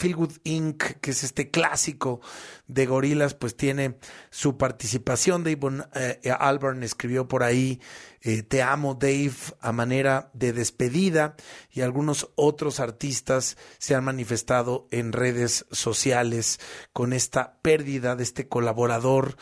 [0.44, 2.20] Inc., que es este clásico
[2.66, 3.98] de Gorilas, pues tiene
[4.30, 5.44] su participación.
[5.44, 7.80] Dave eh, Albarn escribió por ahí
[8.22, 11.36] eh, Te amo Dave a manera de despedida
[11.70, 16.60] y algunos otros artistas se han manifestado en redes sociales
[16.92, 19.36] con esta pérdida de este colaborador,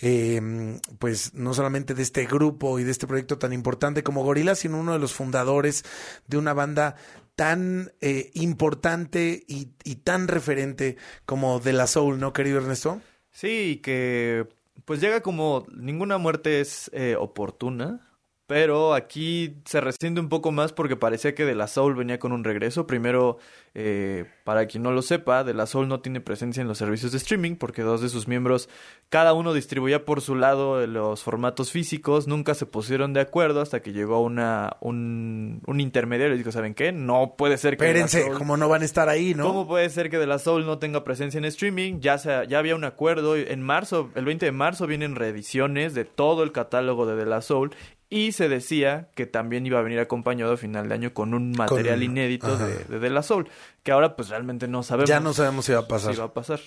[0.00, 4.54] eh, pues no solamente de este grupo y de este proyecto tan importante como Gorila,
[4.54, 5.84] sino uno de los fundadores
[6.26, 6.96] de una banda
[7.40, 9.64] tan eh, importante y,
[10.04, 13.00] tan referente como de la Soul, ¿no, querido Ernesto?
[13.30, 14.46] Sí, que
[14.84, 18.09] pues llega como ninguna muerte es eh, oportuna.
[18.50, 22.32] Pero aquí se resiente un poco más porque parecía que De La Soul venía con
[22.32, 22.84] un regreso.
[22.84, 23.38] Primero,
[23.76, 27.12] eh, para quien no lo sepa, De La Soul no tiene presencia en los servicios
[27.12, 28.68] de streaming porque dos de sus miembros,
[29.08, 32.26] cada uno distribuía por su lado los formatos físicos.
[32.26, 36.74] Nunca se pusieron de acuerdo hasta que llegó una, un, un intermediario y dijo, ¿saben
[36.74, 36.90] qué?
[36.90, 37.86] No puede ser que...
[37.86, 39.44] Espérense, como no van a estar ahí, ¿no?
[39.44, 42.00] ¿Cómo puede ser que De La Soul no tenga presencia en streaming?
[42.00, 43.36] Ya, se, ya había un acuerdo.
[43.36, 47.42] En marzo, el 20 de marzo, vienen reediciones de todo el catálogo de De La
[47.42, 47.70] Soul
[48.10, 51.52] y se decía que también iba a venir acompañado a final de año con un
[51.52, 53.48] material inédito de, de, de, La Soul,
[53.84, 55.08] que ahora pues realmente no sabemos.
[55.08, 56.12] Ya no sabemos si va a pasar.
[56.12, 56.60] Si va a pasar.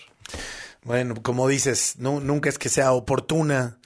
[0.83, 3.77] Bueno, como dices, no, nunca es que sea oportuna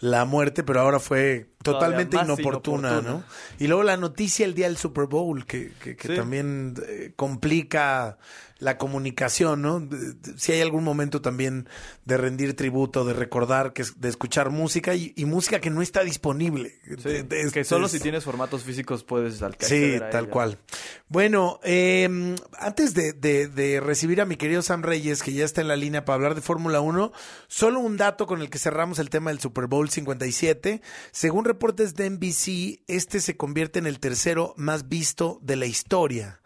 [0.00, 3.24] la muerte, pero ahora fue totalmente inoportuna, inoportuna, ¿no?
[3.58, 6.16] Y luego la noticia el día del Super Bowl, que, que, que sí.
[6.16, 8.18] también eh, complica
[8.62, 9.88] la comunicación, ¿no?
[10.36, 11.68] Si hay algún momento también
[12.04, 16.04] de rendir tributo, de recordar, que de escuchar música y, y música que no está
[16.04, 16.78] disponible.
[16.84, 20.30] Sí, de, de, que solo si tienes formatos físicos puedes Sí, tal ella.
[20.30, 20.58] cual.
[21.08, 25.68] Bueno, eh, antes de, de, recibir a mi querido Sam Reyes, que ya está en
[25.68, 27.12] la línea para hablar de Fórmula 1,
[27.48, 30.80] solo un dato con el que cerramos el tema del Super Bowl 57.
[31.10, 36.38] Según reportes de NBC, este se convierte en el tercero más visto de la historia.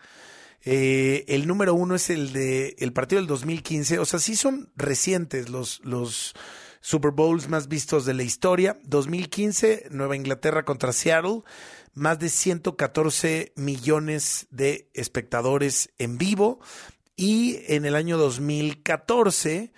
[0.69, 4.01] Eh, el número uno es el de el partido del 2015.
[4.01, 6.35] O sea, sí son recientes los, los
[6.81, 8.77] Super Bowls más vistos de la historia.
[8.83, 11.43] 2015, Nueva Inglaterra contra Seattle.
[11.95, 16.59] Más de 114 millones de espectadores en vivo.
[17.15, 19.73] Y en el año 2014,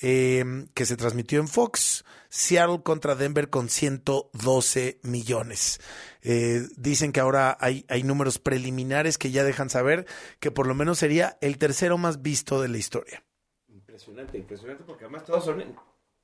[0.00, 5.80] eh, que se transmitió en Fox, Seattle contra Denver con 112 millones.
[6.22, 10.06] Eh, dicen que ahora hay, hay números preliminares que ya dejan saber
[10.40, 13.24] que por lo menos sería el tercero más visto de la historia.
[13.68, 15.76] Impresionante, impresionante, porque además todos son en,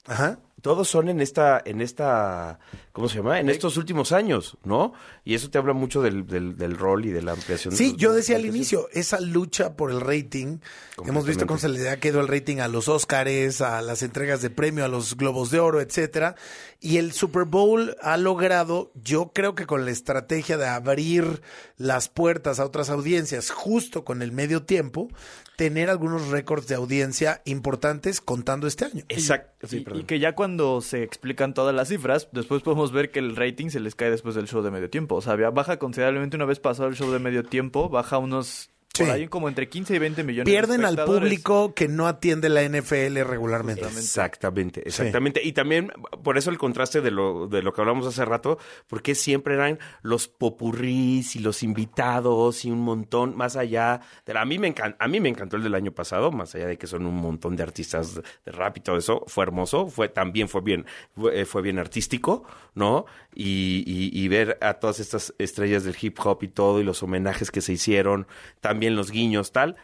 [0.07, 0.39] Ajá.
[0.61, 2.59] todos son en esta, en esta,
[2.95, 3.41] ¿cómo se llama?
[3.41, 4.93] En estos últimos años, ¿no?
[5.25, 7.75] Y eso te habla mucho del, del, del rol y de la ampliación.
[7.75, 10.59] Sí, de yo decía al inicio, esa lucha por el rating,
[11.05, 14.43] hemos visto cómo se le ha quedado el rating a los Óscares, a las entregas
[14.43, 16.37] de premio, a los Globos de Oro, etcétera,
[16.79, 21.43] y el Super Bowl ha logrado, yo creo que con la estrategia de abrir
[21.77, 25.09] las puertas a otras audiencias, justo con el medio tiempo,
[25.57, 29.05] tener algunos récords de audiencia importantes contando este año.
[29.09, 29.67] Exacto.
[29.67, 33.19] Sí, y, y, que ya cuando se explican todas las cifras, después podemos ver que
[33.19, 35.17] el rating se les cae después del show de medio tiempo.
[35.17, 39.03] O sea, baja considerablemente una vez pasado el show de medio tiempo, baja unos Sí.
[39.03, 42.49] Por ahí como entre 15 y 20 millones Pierden de al público que no atiende
[42.49, 43.85] la NFL regularmente.
[43.87, 45.41] Exactamente, exactamente.
[45.41, 45.49] Sí.
[45.49, 45.91] Y también,
[46.23, 49.81] por eso el contraste de lo, de lo que hablamos hace rato, porque siempre eran
[50.03, 54.39] los popurrís y los invitados y un montón, más allá de...
[54.39, 56.79] A mí, me encanta, a mí me encantó el del año pasado, más allá de
[56.79, 60.49] que son un montón de artistas de rap y todo eso, fue hermoso, fue también
[60.49, 60.87] fue bien,
[61.17, 63.07] fue, fue bien artístico, ¿no?
[63.35, 67.03] Y, y, y ver a todas estas estrellas del hip hop y todo, y los
[67.03, 68.29] homenajes que se hicieron,
[68.61, 69.77] también los guiños, tal,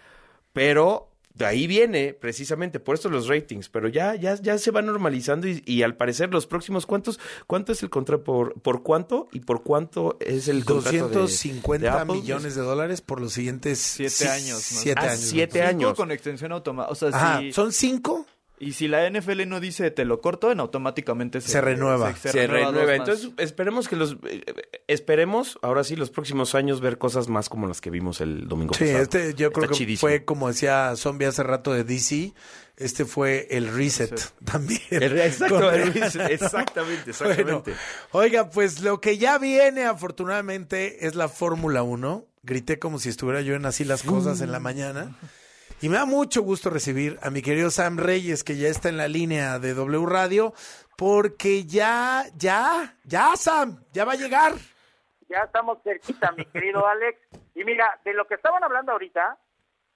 [0.53, 4.83] pero de ahí viene precisamente por eso los ratings, pero ya ya ya se va
[4.83, 9.29] normalizando y, y al parecer los próximos cuántos cuánto es el contrato por por cuánto
[9.33, 14.29] y por cuánto es el 250 de, de millones de dólares por los siguientes siete
[14.29, 14.81] años, ¿no?
[14.81, 15.69] siete ah, años, siete ¿no?
[15.69, 17.53] años con extensión automática, o sea, Ajá, si...
[17.53, 18.27] son cinco
[18.61, 22.15] y si la NFL no dice te lo corto, en automáticamente se, se renueva.
[22.15, 22.71] Se, se renueva.
[22.71, 22.95] renueva.
[22.95, 24.45] Entonces, esperemos que los eh,
[24.87, 28.75] esperemos ahora sí los próximos años ver cosas más como las que vimos el domingo
[28.75, 29.03] sí, pasado.
[29.03, 30.01] este yo Está creo que chidísimo.
[30.09, 32.35] fue como decía Zombie hace rato de DC,
[32.77, 34.29] este fue el reset sí.
[34.45, 34.81] también.
[34.91, 37.73] El, exacto, el reset, exactamente, exactamente.
[37.73, 37.79] Bueno,
[38.13, 42.27] oiga, pues lo que ya viene afortunadamente es la Fórmula 1.
[42.43, 44.45] Grité como si estuviera yo en así las cosas uh.
[44.45, 45.17] en la mañana.
[45.83, 48.99] Y me da mucho gusto recibir a mi querido Sam Reyes, que ya está en
[48.99, 50.53] la línea de W Radio,
[50.95, 54.53] porque ya, ya, ya, Sam, ya va a llegar.
[55.31, 57.19] Ya estamos cerquita, mi querido Alex.
[57.55, 59.39] Y mira, de lo que estaban hablando ahorita,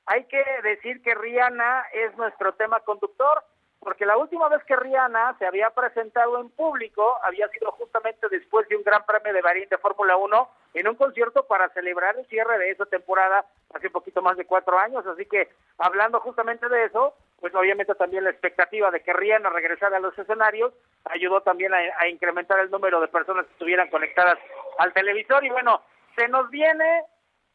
[0.06, 3.44] hay que decir que Rihanna es nuestro tema conductor,
[3.84, 8.66] porque la última vez que Rihanna se había presentado en público había sido justamente después
[8.68, 12.26] de un gran premio de Bahrein de Fórmula 1 en un concierto para celebrar el
[12.26, 15.06] cierre de esa temporada hace un poquito más de cuatro años.
[15.06, 19.98] Así que hablando justamente de eso, pues obviamente también la expectativa de que Rihanna regresara
[19.98, 20.72] a los escenarios
[21.04, 24.38] ayudó también a, a incrementar el número de personas que estuvieran conectadas
[24.78, 25.82] al televisor y bueno,
[26.16, 27.04] se nos viene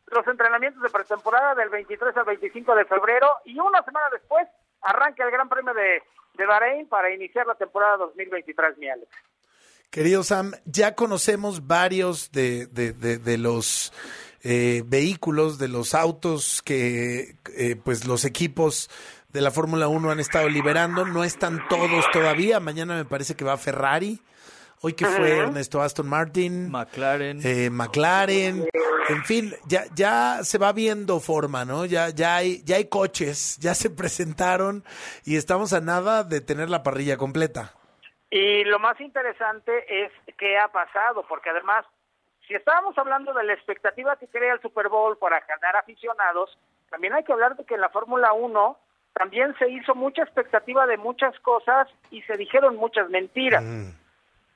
[0.07, 4.47] los entrenamientos de pretemporada del 23 al 25 de febrero y una semana después
[4.82, 6.01] arranca el Gran Premio de,
[6.38, 9.07] de Bahrein para iniciar la temporada 2023, mi Alex.
[9.89, 13.91] Querido Sam, ya conocemos varios de, de, de, de los
[14.43, 18.89] eh, vehículos, de los autos que eh, pues los equipos
[19.34, 21.05] de la Fórmula 1 han estado liberando.
[21.05, 22.59] No están todos todavía.
[22.59, 24.19] Mañana me parece que va Ferrari.
[24.82, 25.38] Hoy que fue.
[25.39, 26.69] Ernesto Aston Martin.
[26.69, 27.41] McLaren.
[27.43, 28.67] eh, McLaren.
[29.10, 31.86] En fin, ya, ya se va viendo forma, ¿no?
[31.86, 34.84] Ya, ya, hay, ya hay coches, ya se presentaron
[35.26, 37.74] y estamos a nada de tener la parrilla completa.
[38.30, 41.86] Y lo más interesante es qué ha pasado, porque además,
[42.47, 46.55] si estábamos hablando de la expectativa que crea el Super Bowl para ganar aficionados,
[46.91, 48.78] también hay que hablar de que en la Fórmula 1
[49.14, 53.64] también se hizo mucha expectativa de muchas cosas y se dijeron muchas mentiras.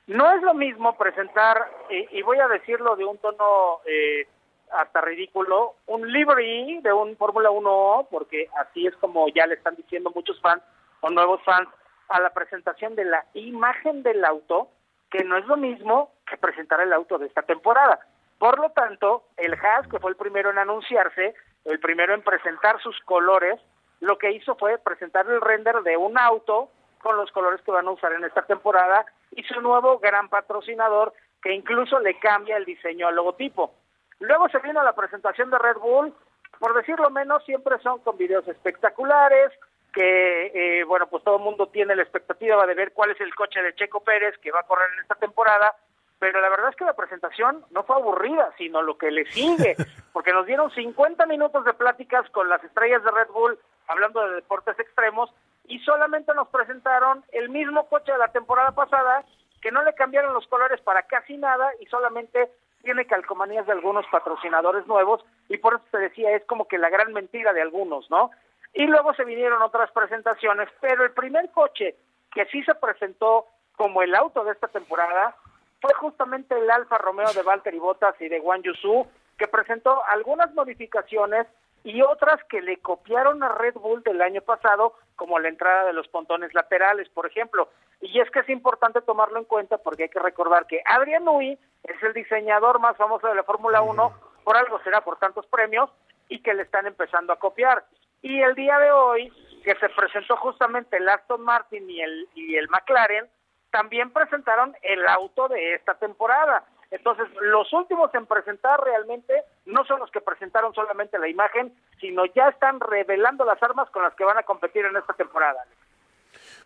[0.06, 1.58] No es lo mismo presentar,
[1.90, 4.28] y, y voy a decirlo de un tono eh,
[4.76, 9.76] hasta ridículo, un livery de un Fórmula 1, porque así es como ya le están
[9.76, 10.64] diciendo muchos fans
[11.02, 11.70] o nuevos fans
[12.10, 14.70] a la presentación de la imagen del auto,
[15.10, 18.00] que no es lo mismo que presentar el auto de esta temporada.
[18.40, 22.82] Por lo tanto, el Haas, que fue el primero en anunciarse, el primero en presentar
[22.82, 23.60] sus colores,
[24.00, 26.70] lo que hizo fue presentar el render de un auto
[27.02, 31.14] con los colores que van a usar en esta temporada y su nuevo gran patrocinador
[31.42, 33.74] que incluso le cambia el diseño al logotipo.
[34.20, 36.14] Luego se vino la presentación de Red Bull,
[36.60, 39.52] por decirlo menos, siempre son con videos espectaculares,
[39.94, 43.34] que eh, bueno, pues todo el mundo tiene la expectativa de ver cuál es el
[43.36, 45.76] coche de Checo Pérez que va a correr en esta temporada,
[46.20, 49.76] pero la verdad es que la presentación no fue aburrida, sino lo que le sigue,
[50.14, 54.36] porque nos dieron 50 minutos de pláticas con las estrellas de Red Bull hablando de
[54.36, 55.30] deportes extremos
[55.68, 59.24] y solamente nos presentaron el mismo coche de la temporada pasada,
[59.62, 62.50] que no le cambiaron los colores para casi nada y solamente
[62.84, 66.90] tiene calcomanías de algunos patrocinadores nuevos y por eso te decía, es como que la
[66.90, 68.30] gran mentira de algunos, ¿no?
[68.74, 71.96] Y luego se vinieron otras presentaciones, pero el primer coche
[72.32, 75.36] que sí se presentó como el auto de esta temporada
[75.82, 79.08] fue justamente el Alfa Romeo de Valtteri Bottas y de Wang Yusu,
[79.38, 81.48] que presentó algunas modificaciones
[81.84, 85.94] y otras que le copiaron a Red Bull del año pasado, como la entrada de
[85.94, 87.70] los pontones laterales, por ejemplo.
[88.02, 91.58] Y es que es importante tomarlo en cuenta porque hay que recordar que Adrian Nui
[91.84, 94.14] es el diseñador más famoso de la Fórmula 1,
[94.44, 95.90] por algo será por tantos premios,
[96.30, 97.84] y que le están empezando a copiar.
[98.22, 99.32] Y el día de hoy,
[99.64, 103.28] que se presentó justamente el Aston Martin y el, y el McLaren,
[103.72, 106.64] también presentaron el auto de esta temporada.
[106.94, 109.34] Entonces, los últimos en presentar realmente
[109.66, 114.04] no son los que presentaron solamente la imagen, sino ya están revelando las armas con
[114.04, 115.66] las que van a competir en esta temporada.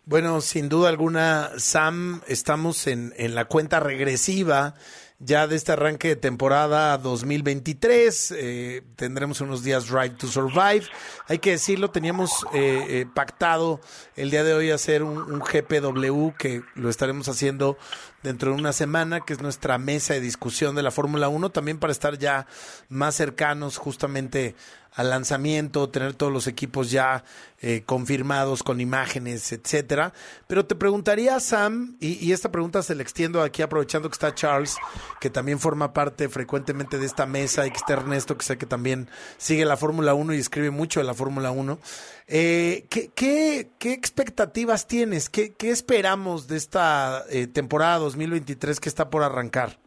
[0.04, 4.74] Bueno, sin duda alguna, Sam, estamos en, en la cuenta regresiva
[5.20, 8.34] ya de este arranque de temporada 2023.
[8.36, 10.86] Eh, tendremos unos días Ride to Survive.
[11.26, 13.80] Hay que decirlo, teníamos eh, eh, pactado
[14.14, 17.76] el día de hoy hacer un, GPW que lo estaremos haciendo
[18.22, 21.78] dentro de una semana, que es nuestra mesa de discusión de la Fórmula 1, también
[21.78, 22.46] para estar ya
[22.88, 24.54] más cercanos justamente
[24.98, 27.22] al lanzamiento, tener todos los equipos ya
[27.62, 30.12] eh, confirmados con imágenes, etcétera.
[30.48, 34.34] Pero te preguntaría, Sam, y, y, esta pregunta se la extiendo aquí aprovechando que está
[34.34, 34.76] Charles,
[35.20, 38.66] que también forma parte frecuentemente de esta mesa, y que está Ernesto, que sé que
[38.66, 41.78] también sigue la Fórmula 1 y escribe mucho de la Fórmula 1.
[42.26, 45.30] Eh, ¿qué, qué, qué, expectativas tienes?
[45.30, 49.78] ¿Qué, qué esperamos de esta eh, temporada 2023 que está por arrancar?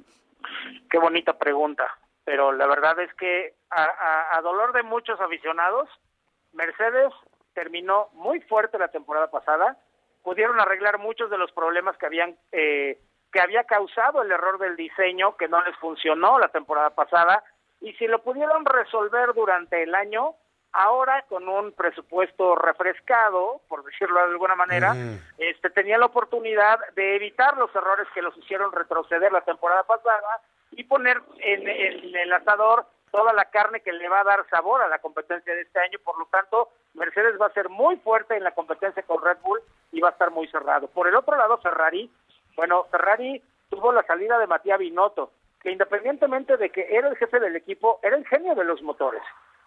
[0.89, 1.83] Qué bonita pregunta,
[2.23, 5.89] pero la verdad es que a, a, a dolor de muchos aficionados,
[6.53, 7.13] Mercedes
[7.53, 9.77] terminó muy fuerte la temporada pasada,
[10.23, 12.99] pudieron arreglar muchos de los problemas que habían eh,
[13.31, 17.43] que había causado el error del diseño que no les funcionó la temporada pasada
[17.79, 20.35] y si lo pudieron resolver durante el año
[20.73, 25.19] ahora con un presupuesto refrescado por decirlo de alguna manera mm.
[25.37, 30.41] este tenía la oportunidad de evitar los errores que los hicieron retroceder la temporada pasada
[30.71, 34.87] y poner en, el asador toda la carne que le va a dar sabor a
[34.87, 35.99] la competencia de este año.
[36.03, 39.61] Por lo tanto, Mercedes va a ser muy fuerte en la competencia con Red Bull
[39.91, 40.87] y va a estar muy cerrado.
[40.87, 42.09] Por el otro lado, Ferrari,
[42.55, 47.39] bueno, Ferrari tuvo la salida de Matías Binotto, que independientemente de que era el jefe
[47.39, 49.21] del equipo, era el genio de los motores.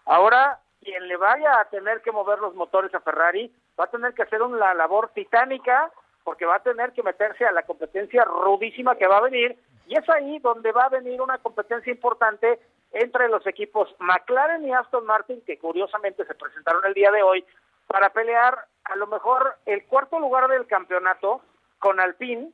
[0.07, 4.15] Ahora, quien le vaya a tener que mover los motores a Ferrari, va a tener
[4.15, 5.91] que hacer una labor titánica
[6.25, 9.99] porque va a tener que meterse a la competencia rudísima que va a venir y
[9.99, 12.59] es ahí donde va a venir una competencia importante
[12.93, 17.45] entre los equipos McLaren y Aston Martin, que curiosamente se presentaron el día de hoy,
[17.87, 21.43] para pelear a lo mejor el cuarto lugar del campeonato
[21.79, 22.51] con Alpine,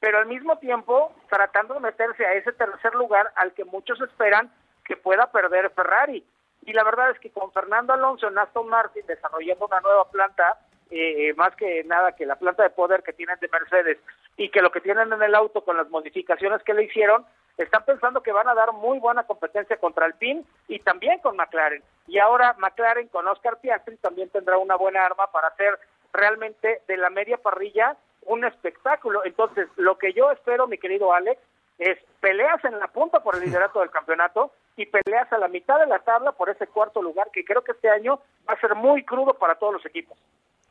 [0.00, 4.52] pero al mismo tiempo tratando de meterse a ese tercer lugar al que muchos esperan
[4.84, 6.24] que pueda perder Ferrari.
[6.62, 10.58] Y la verdad es que con Fernando Alonso en Aston Martin desarrollando una nueva planta,
[10.90, 13.98] eh, más que nada que la planta de poder que tienen de Mercedes
[14.36, 17.24] y que lo que tienen en el auto con las modificaciones que le hicieron,
[17.56, 21.82] están pensando que van a dar muy buena competencia contra Alpine y también con McLaren.
[22.06, 25.78] Y ahora McLaren con Oscar Piastri también tendrá una buena arma para hacer
[26.12, 29.24] realmente de la media parrilla un espectáculo.
[29.24, 31.40] Entonces, lo que yo espero, mi querido Alex,
[31.78, 35.78] es peleas en la punta por el liderato del campeonato y peleas a la mitad
[35.78, 38.74] de la tabla por ese cuarto lugar que creo que este año va a ser
[38.74, 40.18] muy crudo para todos los equipos.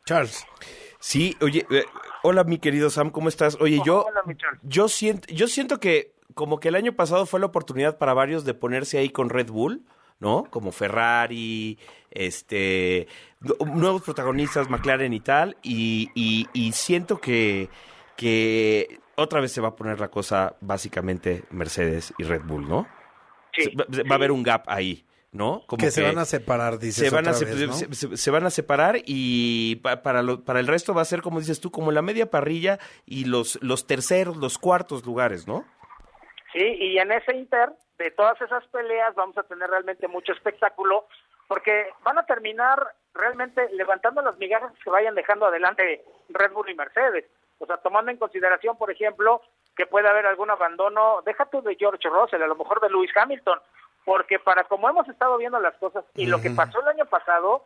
[0.06, 0.46] Charles.
[1.00, 1.86] Sí, oye, eh,
[2.24, 3.58] hola mi querido Sam, ¿cómo estás?
[3.60, 4.60] Oye, yo, Hola, mi Charles.
[4.64, 8.44] yo siento, yo siento que como que el año pasado fue la oportunidad para varios
[8.46, 9.84] de ponerse ahí con Red Bull,
[10.20, 10.46] ¿no?
[10.50, 11.78] Como Ferrari,
[12.12, 13.08] este,
[13.42, 17.70] nu- nuevos protagonistas, McLaren y tal, y, y, y siento que,
[18.16, 22.88] que otra vez se va a poner la cosa básicamente Mercedes y Red Bull, ¿no?
[23.54, 25.64] Sí, va a haber un gap ahí, ¿no?
[25.68, 27.74] Como que, se van a separar, dices se van, a, otra se, vez, ¿no?
[27.74, 31.06] se- se- se van a separar y pa- para, lo- para el resto va a
[31.06, 35.48] ser, como dices tú, como la media parrilla y los, los terceros, los cuartos lugares,
[35.48, 35.66] ¿no?
[36.54, 41.08] Sí, y en ese inter, de todas esas peleas, vamos a tener realmente mucho espectáculo,
[41.48, 42.80] porque van a terminar
[43.14, 47.26] realmente levantando las migajas que vayan dejando adelante Red Bull y Mercedes.
[47.60, 49.42] O sea, tomando en consideración, por ejemplo,
[49.76, 53.12] que puede haber algún abandono, deja tú de George Russell, a lo mejor de Lewis
[53.16, 53.60] Hamilton,
[54.06, 57.64] porque para como hemos estado viendo las cosas y lo que pasó el año pasado,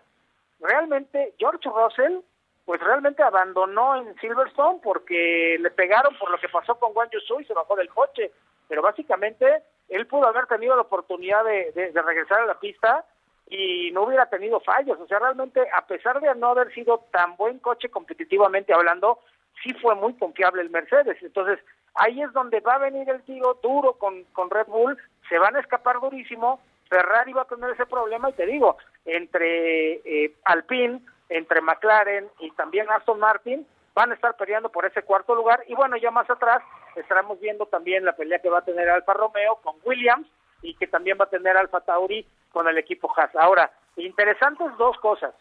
[0.59, 2.19] realmente George Russell
[2.65, 7.19] pues realmente abandonó en Silverstone porque le pegaron por lo que pasó con Guan Yu
[7.21, 8.31] Su y se bajó del coche.
[8.67, 13.05] Pero básicamente él pudo haber tenido la oportunidad de, de- de regresar a la pista
[13.49, 14.99] y no hubiera tenido fallos.
[14.99, 19.19] O sea, realmente a pesar de no haber sido tan buen coche competitivamente hablando,
[19.63, 21.15] sí fue muy confiable el Mercedes.
[21.21, 21.59] Entonces
[21.95, 24.97] ahí es donde va a venir el tiro duro con, con Red Bull,
[25.29, 26.59] se van a escapar durísimo.
[26.89, 32.51] Ferrari va a tener ese problema y te digo, entre eh, Alpine, entre McLaren y
[32.51, 36.29] también Aston Martin van a estar peleando por ese cuarto lugar y bueno, ya más
[36.29, 36.61] atrás
[36.95, 40.27] estaremos viendo también la pelea que va a tener Alfa Romeo con Williams
[40.61, 43.35] y que también va a tener Alfa Tauri con el equipo Haas.
[43.35, 45.33] Ahora, interesantes dos cosas.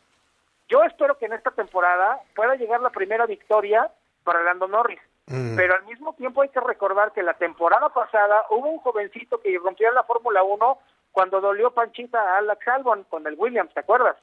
[0.69, 3.91] Yo espero que en esta temporada pueda llegar la primera victoria
[4.25, 5.01] para Lando Norris.
[5.27, 9.59] Pero al mismo tiempo hay que recordar que la temporada pasada hubo un jovencito que
[9.59, 10.79] rompió la Fórmula 1
[11.11, 14.17] cuando dolió panchita a Alex Albon con el Williams, ¿te acuerdas?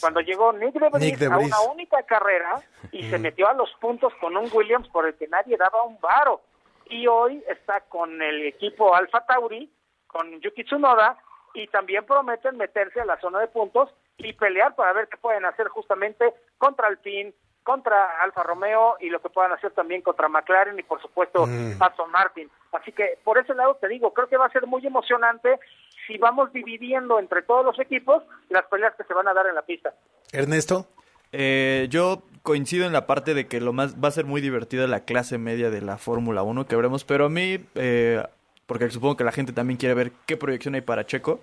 [0.00, 3.52] Cuando llegó Nick de Vries Nick de a una única carrera y se metió a
[3.52, 6.40] los puntos con un Williams por el que nadie daba un varo.
[6.86, 9.72] Y hoy está con el equipo Alfa Tauri,
[10.06, 11.18] con Yuki Tsunoda,
[11.54, 15.44] y también prometen meterse a la zona de puntos y pelear para ver qué pueden
[15.44, 20.78] hacer justamente contra Alpine, contra Alfa Romeo y lo que puedan hacer también contra McLaren
[20.78, 21.80] y por supuesto Mm.
[21.80, 22.48] Aston Martin.
[22.72, 25.58] Así que por ese lado te digo, creo que va a ser muy emocionante
[26.06, 29.54] si vamos dividiendo entre todos los equipos las peleas que se van a dar en
[29.54, 29.94] la pista.
[30.32, 30.86] Ernesto.
[31.32, 34.86] Eh, yo coincido en la parte de que lo más va a ser muy divertida
[34.86, 38.22] la clase media de la Fórmula 1 que veremos, pero a mí, eh,
[38.66, 41.40] porque supongo que la gente también quiere ver qué proyección hay para Checo.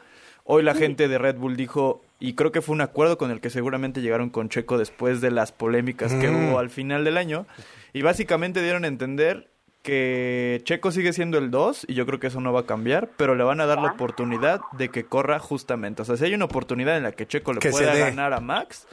[0.52, 3.40] Hoy la gente de Red Bull dijo, y creo que fue un acuerdo con el
[3.40, 6.50] que seguramente llegaron con Checo después de las polémicas que Mm.
[6.50, 7.46] hubo al final del año,
[7.94, 9.48] y básicamente dieron a entender
[9.84, 13.10] que Checo sigue siendo el 2 y yo creo que eso no va a cambiar,
[13.16, 16.02] pero le van a dar la oportunidad de que corra justamente.
[16.02, 18.40] O sea, si hay una oportunidad en la que Checo le Que pueda ganar a
[18.40, 18.88] Max,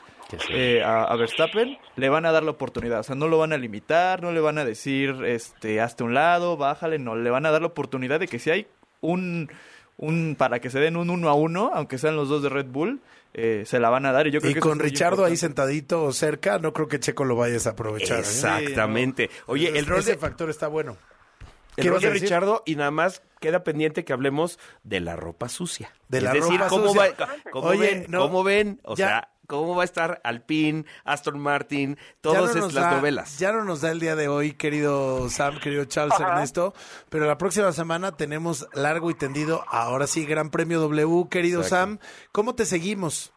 [0.50, 3.00] eh, a, a Verstappen, le van a dar la oportunidad.
[3.00, 6.12] O sea, no lo van a limitar, no le van a decir, este, hazte un
[6.12, 8.66] lado, bájale, no, le van a dar la oportunidad de que si hay
[9.00, 9.50] un,
[9.99, 12.66] un para que se den un uno a uno, aunque sean los dos de Red
[12.66, 13.01] Bull,
[13.34, 14.26] eh, se la van a dar.
[14.26, 17.36] Y yo creo Y que con Richardo ahí sentadito cerca, no creo que Checo lo
[17.36, 18.18] vayas a aprovechar.
[18.18, 18.20] ¿eh?
[18.20, 19.30] Exactamente.
[19.47, 20.97] Oye, el rol Ese de, factor está bueno.
[21.76, 22.11] el ¿Qué rol de?
[22.11, 25.90] Richardo y nada más queda pendiente que hablemos de la ropa sucia.
[26.09, 27.14] De es la decir, ropa ¿cómo sucia.
[27.20, 28.07] Va, cómo Oye, ven?
[28.09, 28.80] no, ¿Cómo ven?
[28.84, 33.38] O ya- sea, ¿cómo va a estar Alpine, Aston Martin, todas no las da- novelas?
[33.38, 36.32] Ya no nos da el día de hoy, querido Sam, querido Charles Ajá.
[36.32, 36.74] Ernesto,
[37.11, 41.76] pero la próxima semana tenemos largo y tendido, ahora sí, Gran Premio W, querido Exacto.
[41.76, 41.99] Sam.
[42.32, 43.32] ¿Cómo te seguimos?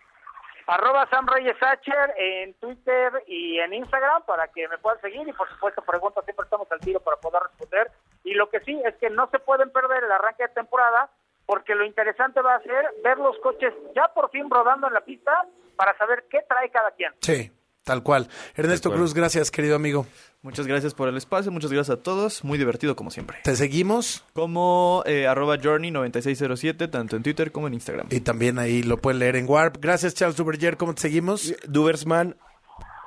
[0.67, 5.33] Arroba Sam Reyes Sacher en Twitter y en Instagram para que me puedan seguir y
[5.33, 7.89] por supuesto preguntas siempre estamos al tiro para poder responder.
[8.23, 11.09] Y lo que sí es que no se pueden perder el arranque de temporada
[11.49, 15.01] porque lo interesante va a ser ver los coches ya por fin rodando en la
[15.01, 15.31] pista
[15.75, 17.11] para saber qué trae cada quien.
[17.21, 17.51] Sí,
[17.83, 18.27] Tal cual.
[18.55, 18.99] Ernesto Tal cual.
[18.99, 20.05] Cruz, gracias, querido amigo.
[20.43, 22.43] Muchas gracias por el espacio, muchas gracias a todos.
[22.43, 23.39] Muy divertido como siempre.
[23.43, 24.23] ¿Te seguimos?
[24.33, 28.05] Como eh, arroba journey9607, tanto en Twitter como en Instagram.
[28.11, 29.77] Y también ahí lo pueden leer en Warp.
[29.79, 30.77] Gracias, Charles Duverger.
[30.77, 31.55] ¿Cómo te seguimos?
[31.67, 32.35] Dubersman,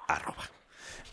[0.09, 0.43] arroba.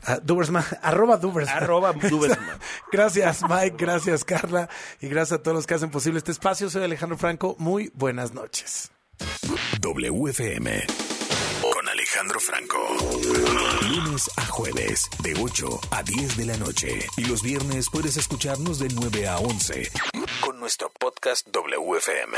[0.06, 1.64] Ah, Dubersman, arroba Dubersman.
[1.64, 2.60] Arroba Dubersman.
[2.92, 3.76] gracias, Mike.
[3.78, 4.70] Gracias, Carla.
[5.02, 6.70] Y gracias a todos los que hacen posible este espacio.
[6.70, 7.56] Soy Alejandro Franco.
[7.60, 8.92] Muy buenas noches.
[9.82, 10.86] WFM
[11.62, 12.78] con Alejandro Franco.
[13.90, 17.00] Lunes a jueves, de 8 a 10 de la noche.
[17.18, 19.92] Y los viernes puedes escucharnos de 9 a 11
[20.42, 22.38] con nuestro podcast WFM.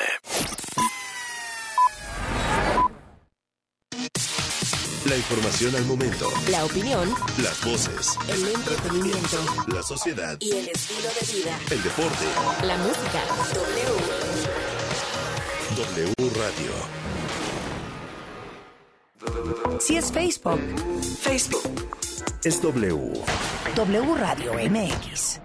[5.12, 6.30] La información al momento.
[6.50, 8.16] La opinión, Las voces.
[8.30, 9.38] el entretenimiento
[9.68, 10.38] La sociedad.
[10.40, 11.60] y el estilo de vida.
[11.70, 12.26] El deporte.
[12.66, 13.22] La música.
[15.76, 16.16] W.
[16.16, 16.72] W Radio.
[19.82, 20.62] Si es Facebook,
[21.20, 21.90] Facebook.
[22.46, 23.14] Es W.
[23.76, 25.42] W Radio MX.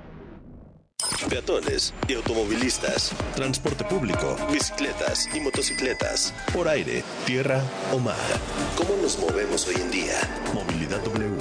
[1.29, 3.13] Peatones y automovilistas.
[3.35, 4.37] Transporte público.
[4.51, 6.33] Bicicletas y motocicletas.
[6.55, 8.17] Por aire, tierra o mar.
[8.77, 10.19] ¿Cómo nos movemos hoy en día?
[10.55, 11.37] Movilidad W.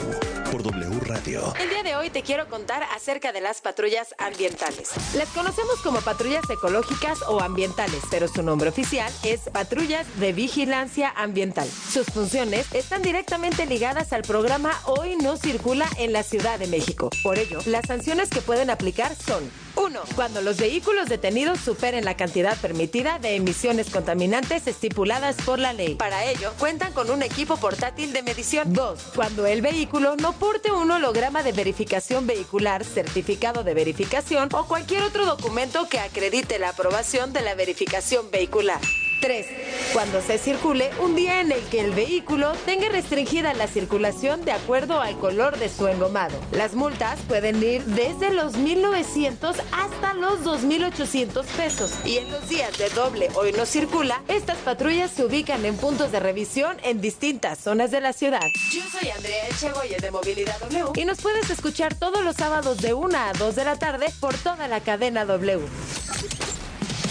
[0.51, 1.53] Por W Radio.
[1.59, 4.89] El día de hoy te quiero contar acerca de las patrullas ambientales.
[5.15, 11.13] Las conocemos como patrullas ecológicas o ambientales, pero su nombre oficial es patrullas de vigilancia
[11.15, 11.67] ambiental.
[11.67, 17.09] Sus funciones están directamente ligadas al programa Hoy no circula en la Ciudad de México.
[17.23, 19.99] Por ello, las sanciones que pueden aplicar son 1.
[20.15, 25.95] Cuando los vehículos detenidos superen la cantidad permitida de emisiones contaminantes estipuladas por la ley.
[25.95, 28.73] Para ello, cuentan con un equipo portátil de medición.
[28.73, 29.11] 2.
[29.15, 35.03] Cuando el vehículo no porte un holograma de verificación vehicular, certificado de verificación o cualquier
[35.03, 38.79] otro documento que acredite la aprobación de la verificación vehicular.
[39.19, 39.47] 3.
[39.93, 44.51] Cuando se circule un día en el que el vehículo tenga restringida la circulación de
[44.51, 46.37] acuerdo al color de su engomado.
[46.51, 51.93] Las multas pueden ir desde los 1.900 hasta los 2.800 pesos.
[52.03, 56.11] Y en los días de doble hoy no circula, estas patrullas se ubican en puntos
[56.11, 58.47] de revisión en distintas zonas de la ciudad.
[58.71, 62.93] Yo soy Andrea Echegoyen de Movilidad W y nos puedes escuchar todos los sábados de
[62.93, 65.65] 1 a 2 de la tarde por toda la cadena W.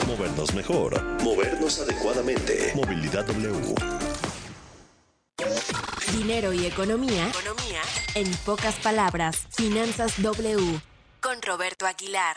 [0.07, 1.03] Movernos mejor.
[1.23, 2.73] Movernos adecuadamente.
[2.75, 3.75] Movilidad W.
[6.13, 7.29] Dinero y economía.
[7.29, 7.81] Economía.
[8.15, 10.81] En pocas palabras, Finanzas W.
[11.21, 12.37] Con Roberto Aguilar.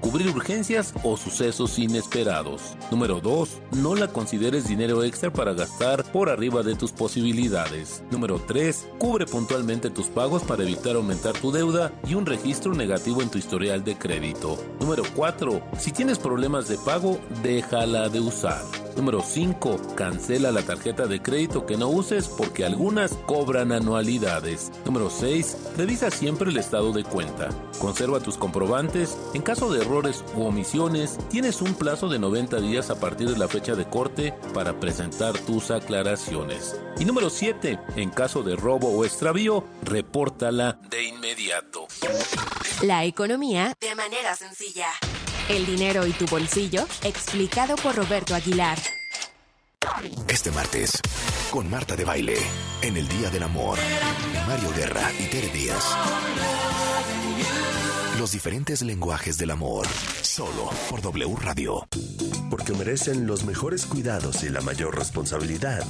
[0.00, 2.76] cubrir urgencias o sucesos inesperados.
[2.90, 3.62] Número 2.
[3.72, 8.02] No la consideres dinero extra para gastar por arriba de tus posibilidades.
[8.10, 8.88] Número 3.
[8.98, 13.38] Cubre puntualmente tus pagos para evitar aumentar tu deuda y un registro negativo en tu
[13.38, 14.58] historial de crédito.
[14.80, 15.62] Número 4.
[15.78, 18.62] Si tienes problemas de pago, déjala de usar.
[18.96, 19.94] Número 5.
[19.94, 24.70] Cancela la tarjeta de crédito que no uses porque algunas cobran anualidades.
[24.84, 25.56] Número 6.
[25.76, 27.48] Revisa siempre el estado de cuenta.
[27.78, 29.16] Conserva tus comprobantes.
[29.34, 33.36] En caso de errores u omisiones, tienes un plazo de 90 días a partir de
[33.36, 36.80] la fecha de corte para presentar tus aclaraciones.
[37.00, 37.76] Y número 7.
[37.96, 41.88] En caso de robo o extravío, repórtala de inmediato.
[42.82, 44.86] La economía de manera sencilla.
[45.48, 48.78] El dinero y tu bolsillo, explicado por Roberto Aguilar.
[50.28, 51.00] Este martes,
[51.50, 52.36] con Marta de Baile,
[52.82, 53.76] en el Día del Amor,
[54.46, 55.96] Mario Guerra y Tere Díaz.
[58.20, 59.86] Los diferentes lenguajes del amor,
[60.20, 61.88] solo por W Radio.
[62.50, 65.82] Porque merecen los mejores cuidados y la mayor responsabilidad.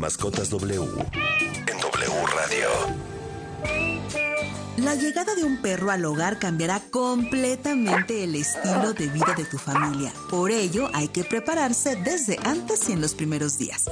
[0.00, 0.82] Mascotas W.
[1.68, 2.68] En W Radio.
[4.78, 9.56] La llegada de un perro al hogar cambiará completamente el estilo de vida de tu
[9.56, 10.12] familia.
[10.28, 13.84] Por ello, hay que prepararse desde antes y en los primeros días.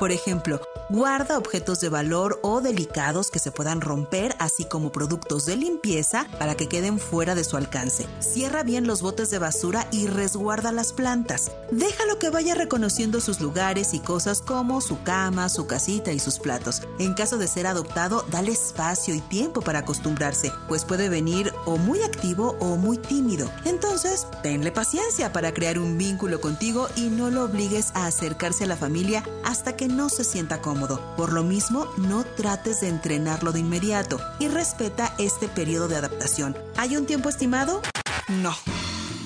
[0.00, 5.44] Por ejemplo, guarda objetos de valor o delicados que se puedan romper, así como productos
[5.44, 8.06] de limpieza para que queden fuera de su alcance.
[8.20, 11.50] Cierra bien los botes de basura y resguarda las plantas.
[11.70, 16.38] Déjalo que vaya reconociendo sus lugares y cosas como su cama, su casita y sus
[16.38, 16.82] platos.
[16.98, 21.76] En caso de ser adoptado, dale espacio y tiempo para acostumbrarse, pues puede venir o
[21.76, 23.50] muy activo o muy tímido.
[23.64, 28.68] Entonces, tenle paciencia para crear un vínculo contigo y no lo obligues a acercarse a
[28.68, 30.77] la familia hasta que no se sienta cómodo.
[31.16, 36.56] Por lo mismo, no trates de entrenarlo de inmediato y respeta este periodo de adaptación.
[36.76, 37.82] ¿Hay un tiempo estimado?
[38.28, 38.54] No.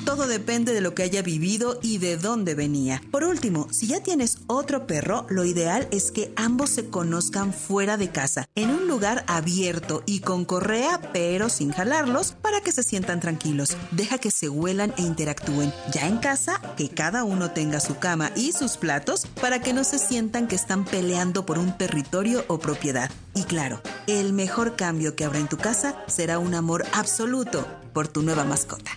[0.04, 3.00] Todo depende de lo que haya vivido y de dónde venía.
[3.10, 7.96] Por último, si ya tienes otro perro, lo ideal es que ambos se conozcan fuera
[7.96, 12.82] de casa, en un lugar abierto y con correa, pero sin jalarlos, para que se
[12.82, 13.76] sientan tranquilos.
[13.92, 15.72] Deja que se huelan e interactúen.
[15.92, 19.84] Ya en casa, que cada uno tenga su cama y sus platos para que no
[19.84, 23.10] se sientan que están peleando por un territorio o propiedad.
[23.34, 28.08] Y claro, el mejor cambio que habrá en tu casa será un amor absoluto por
[28.08, 28.90] tu nueva mascota.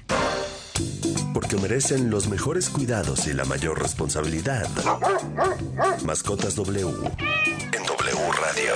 [1.33, 4.67] Porque merecen los mejores cuidados y la mayor responsabilidad.
[6.03, 6.87] Mascotas W.
[6.87, 8.73] En W Radio.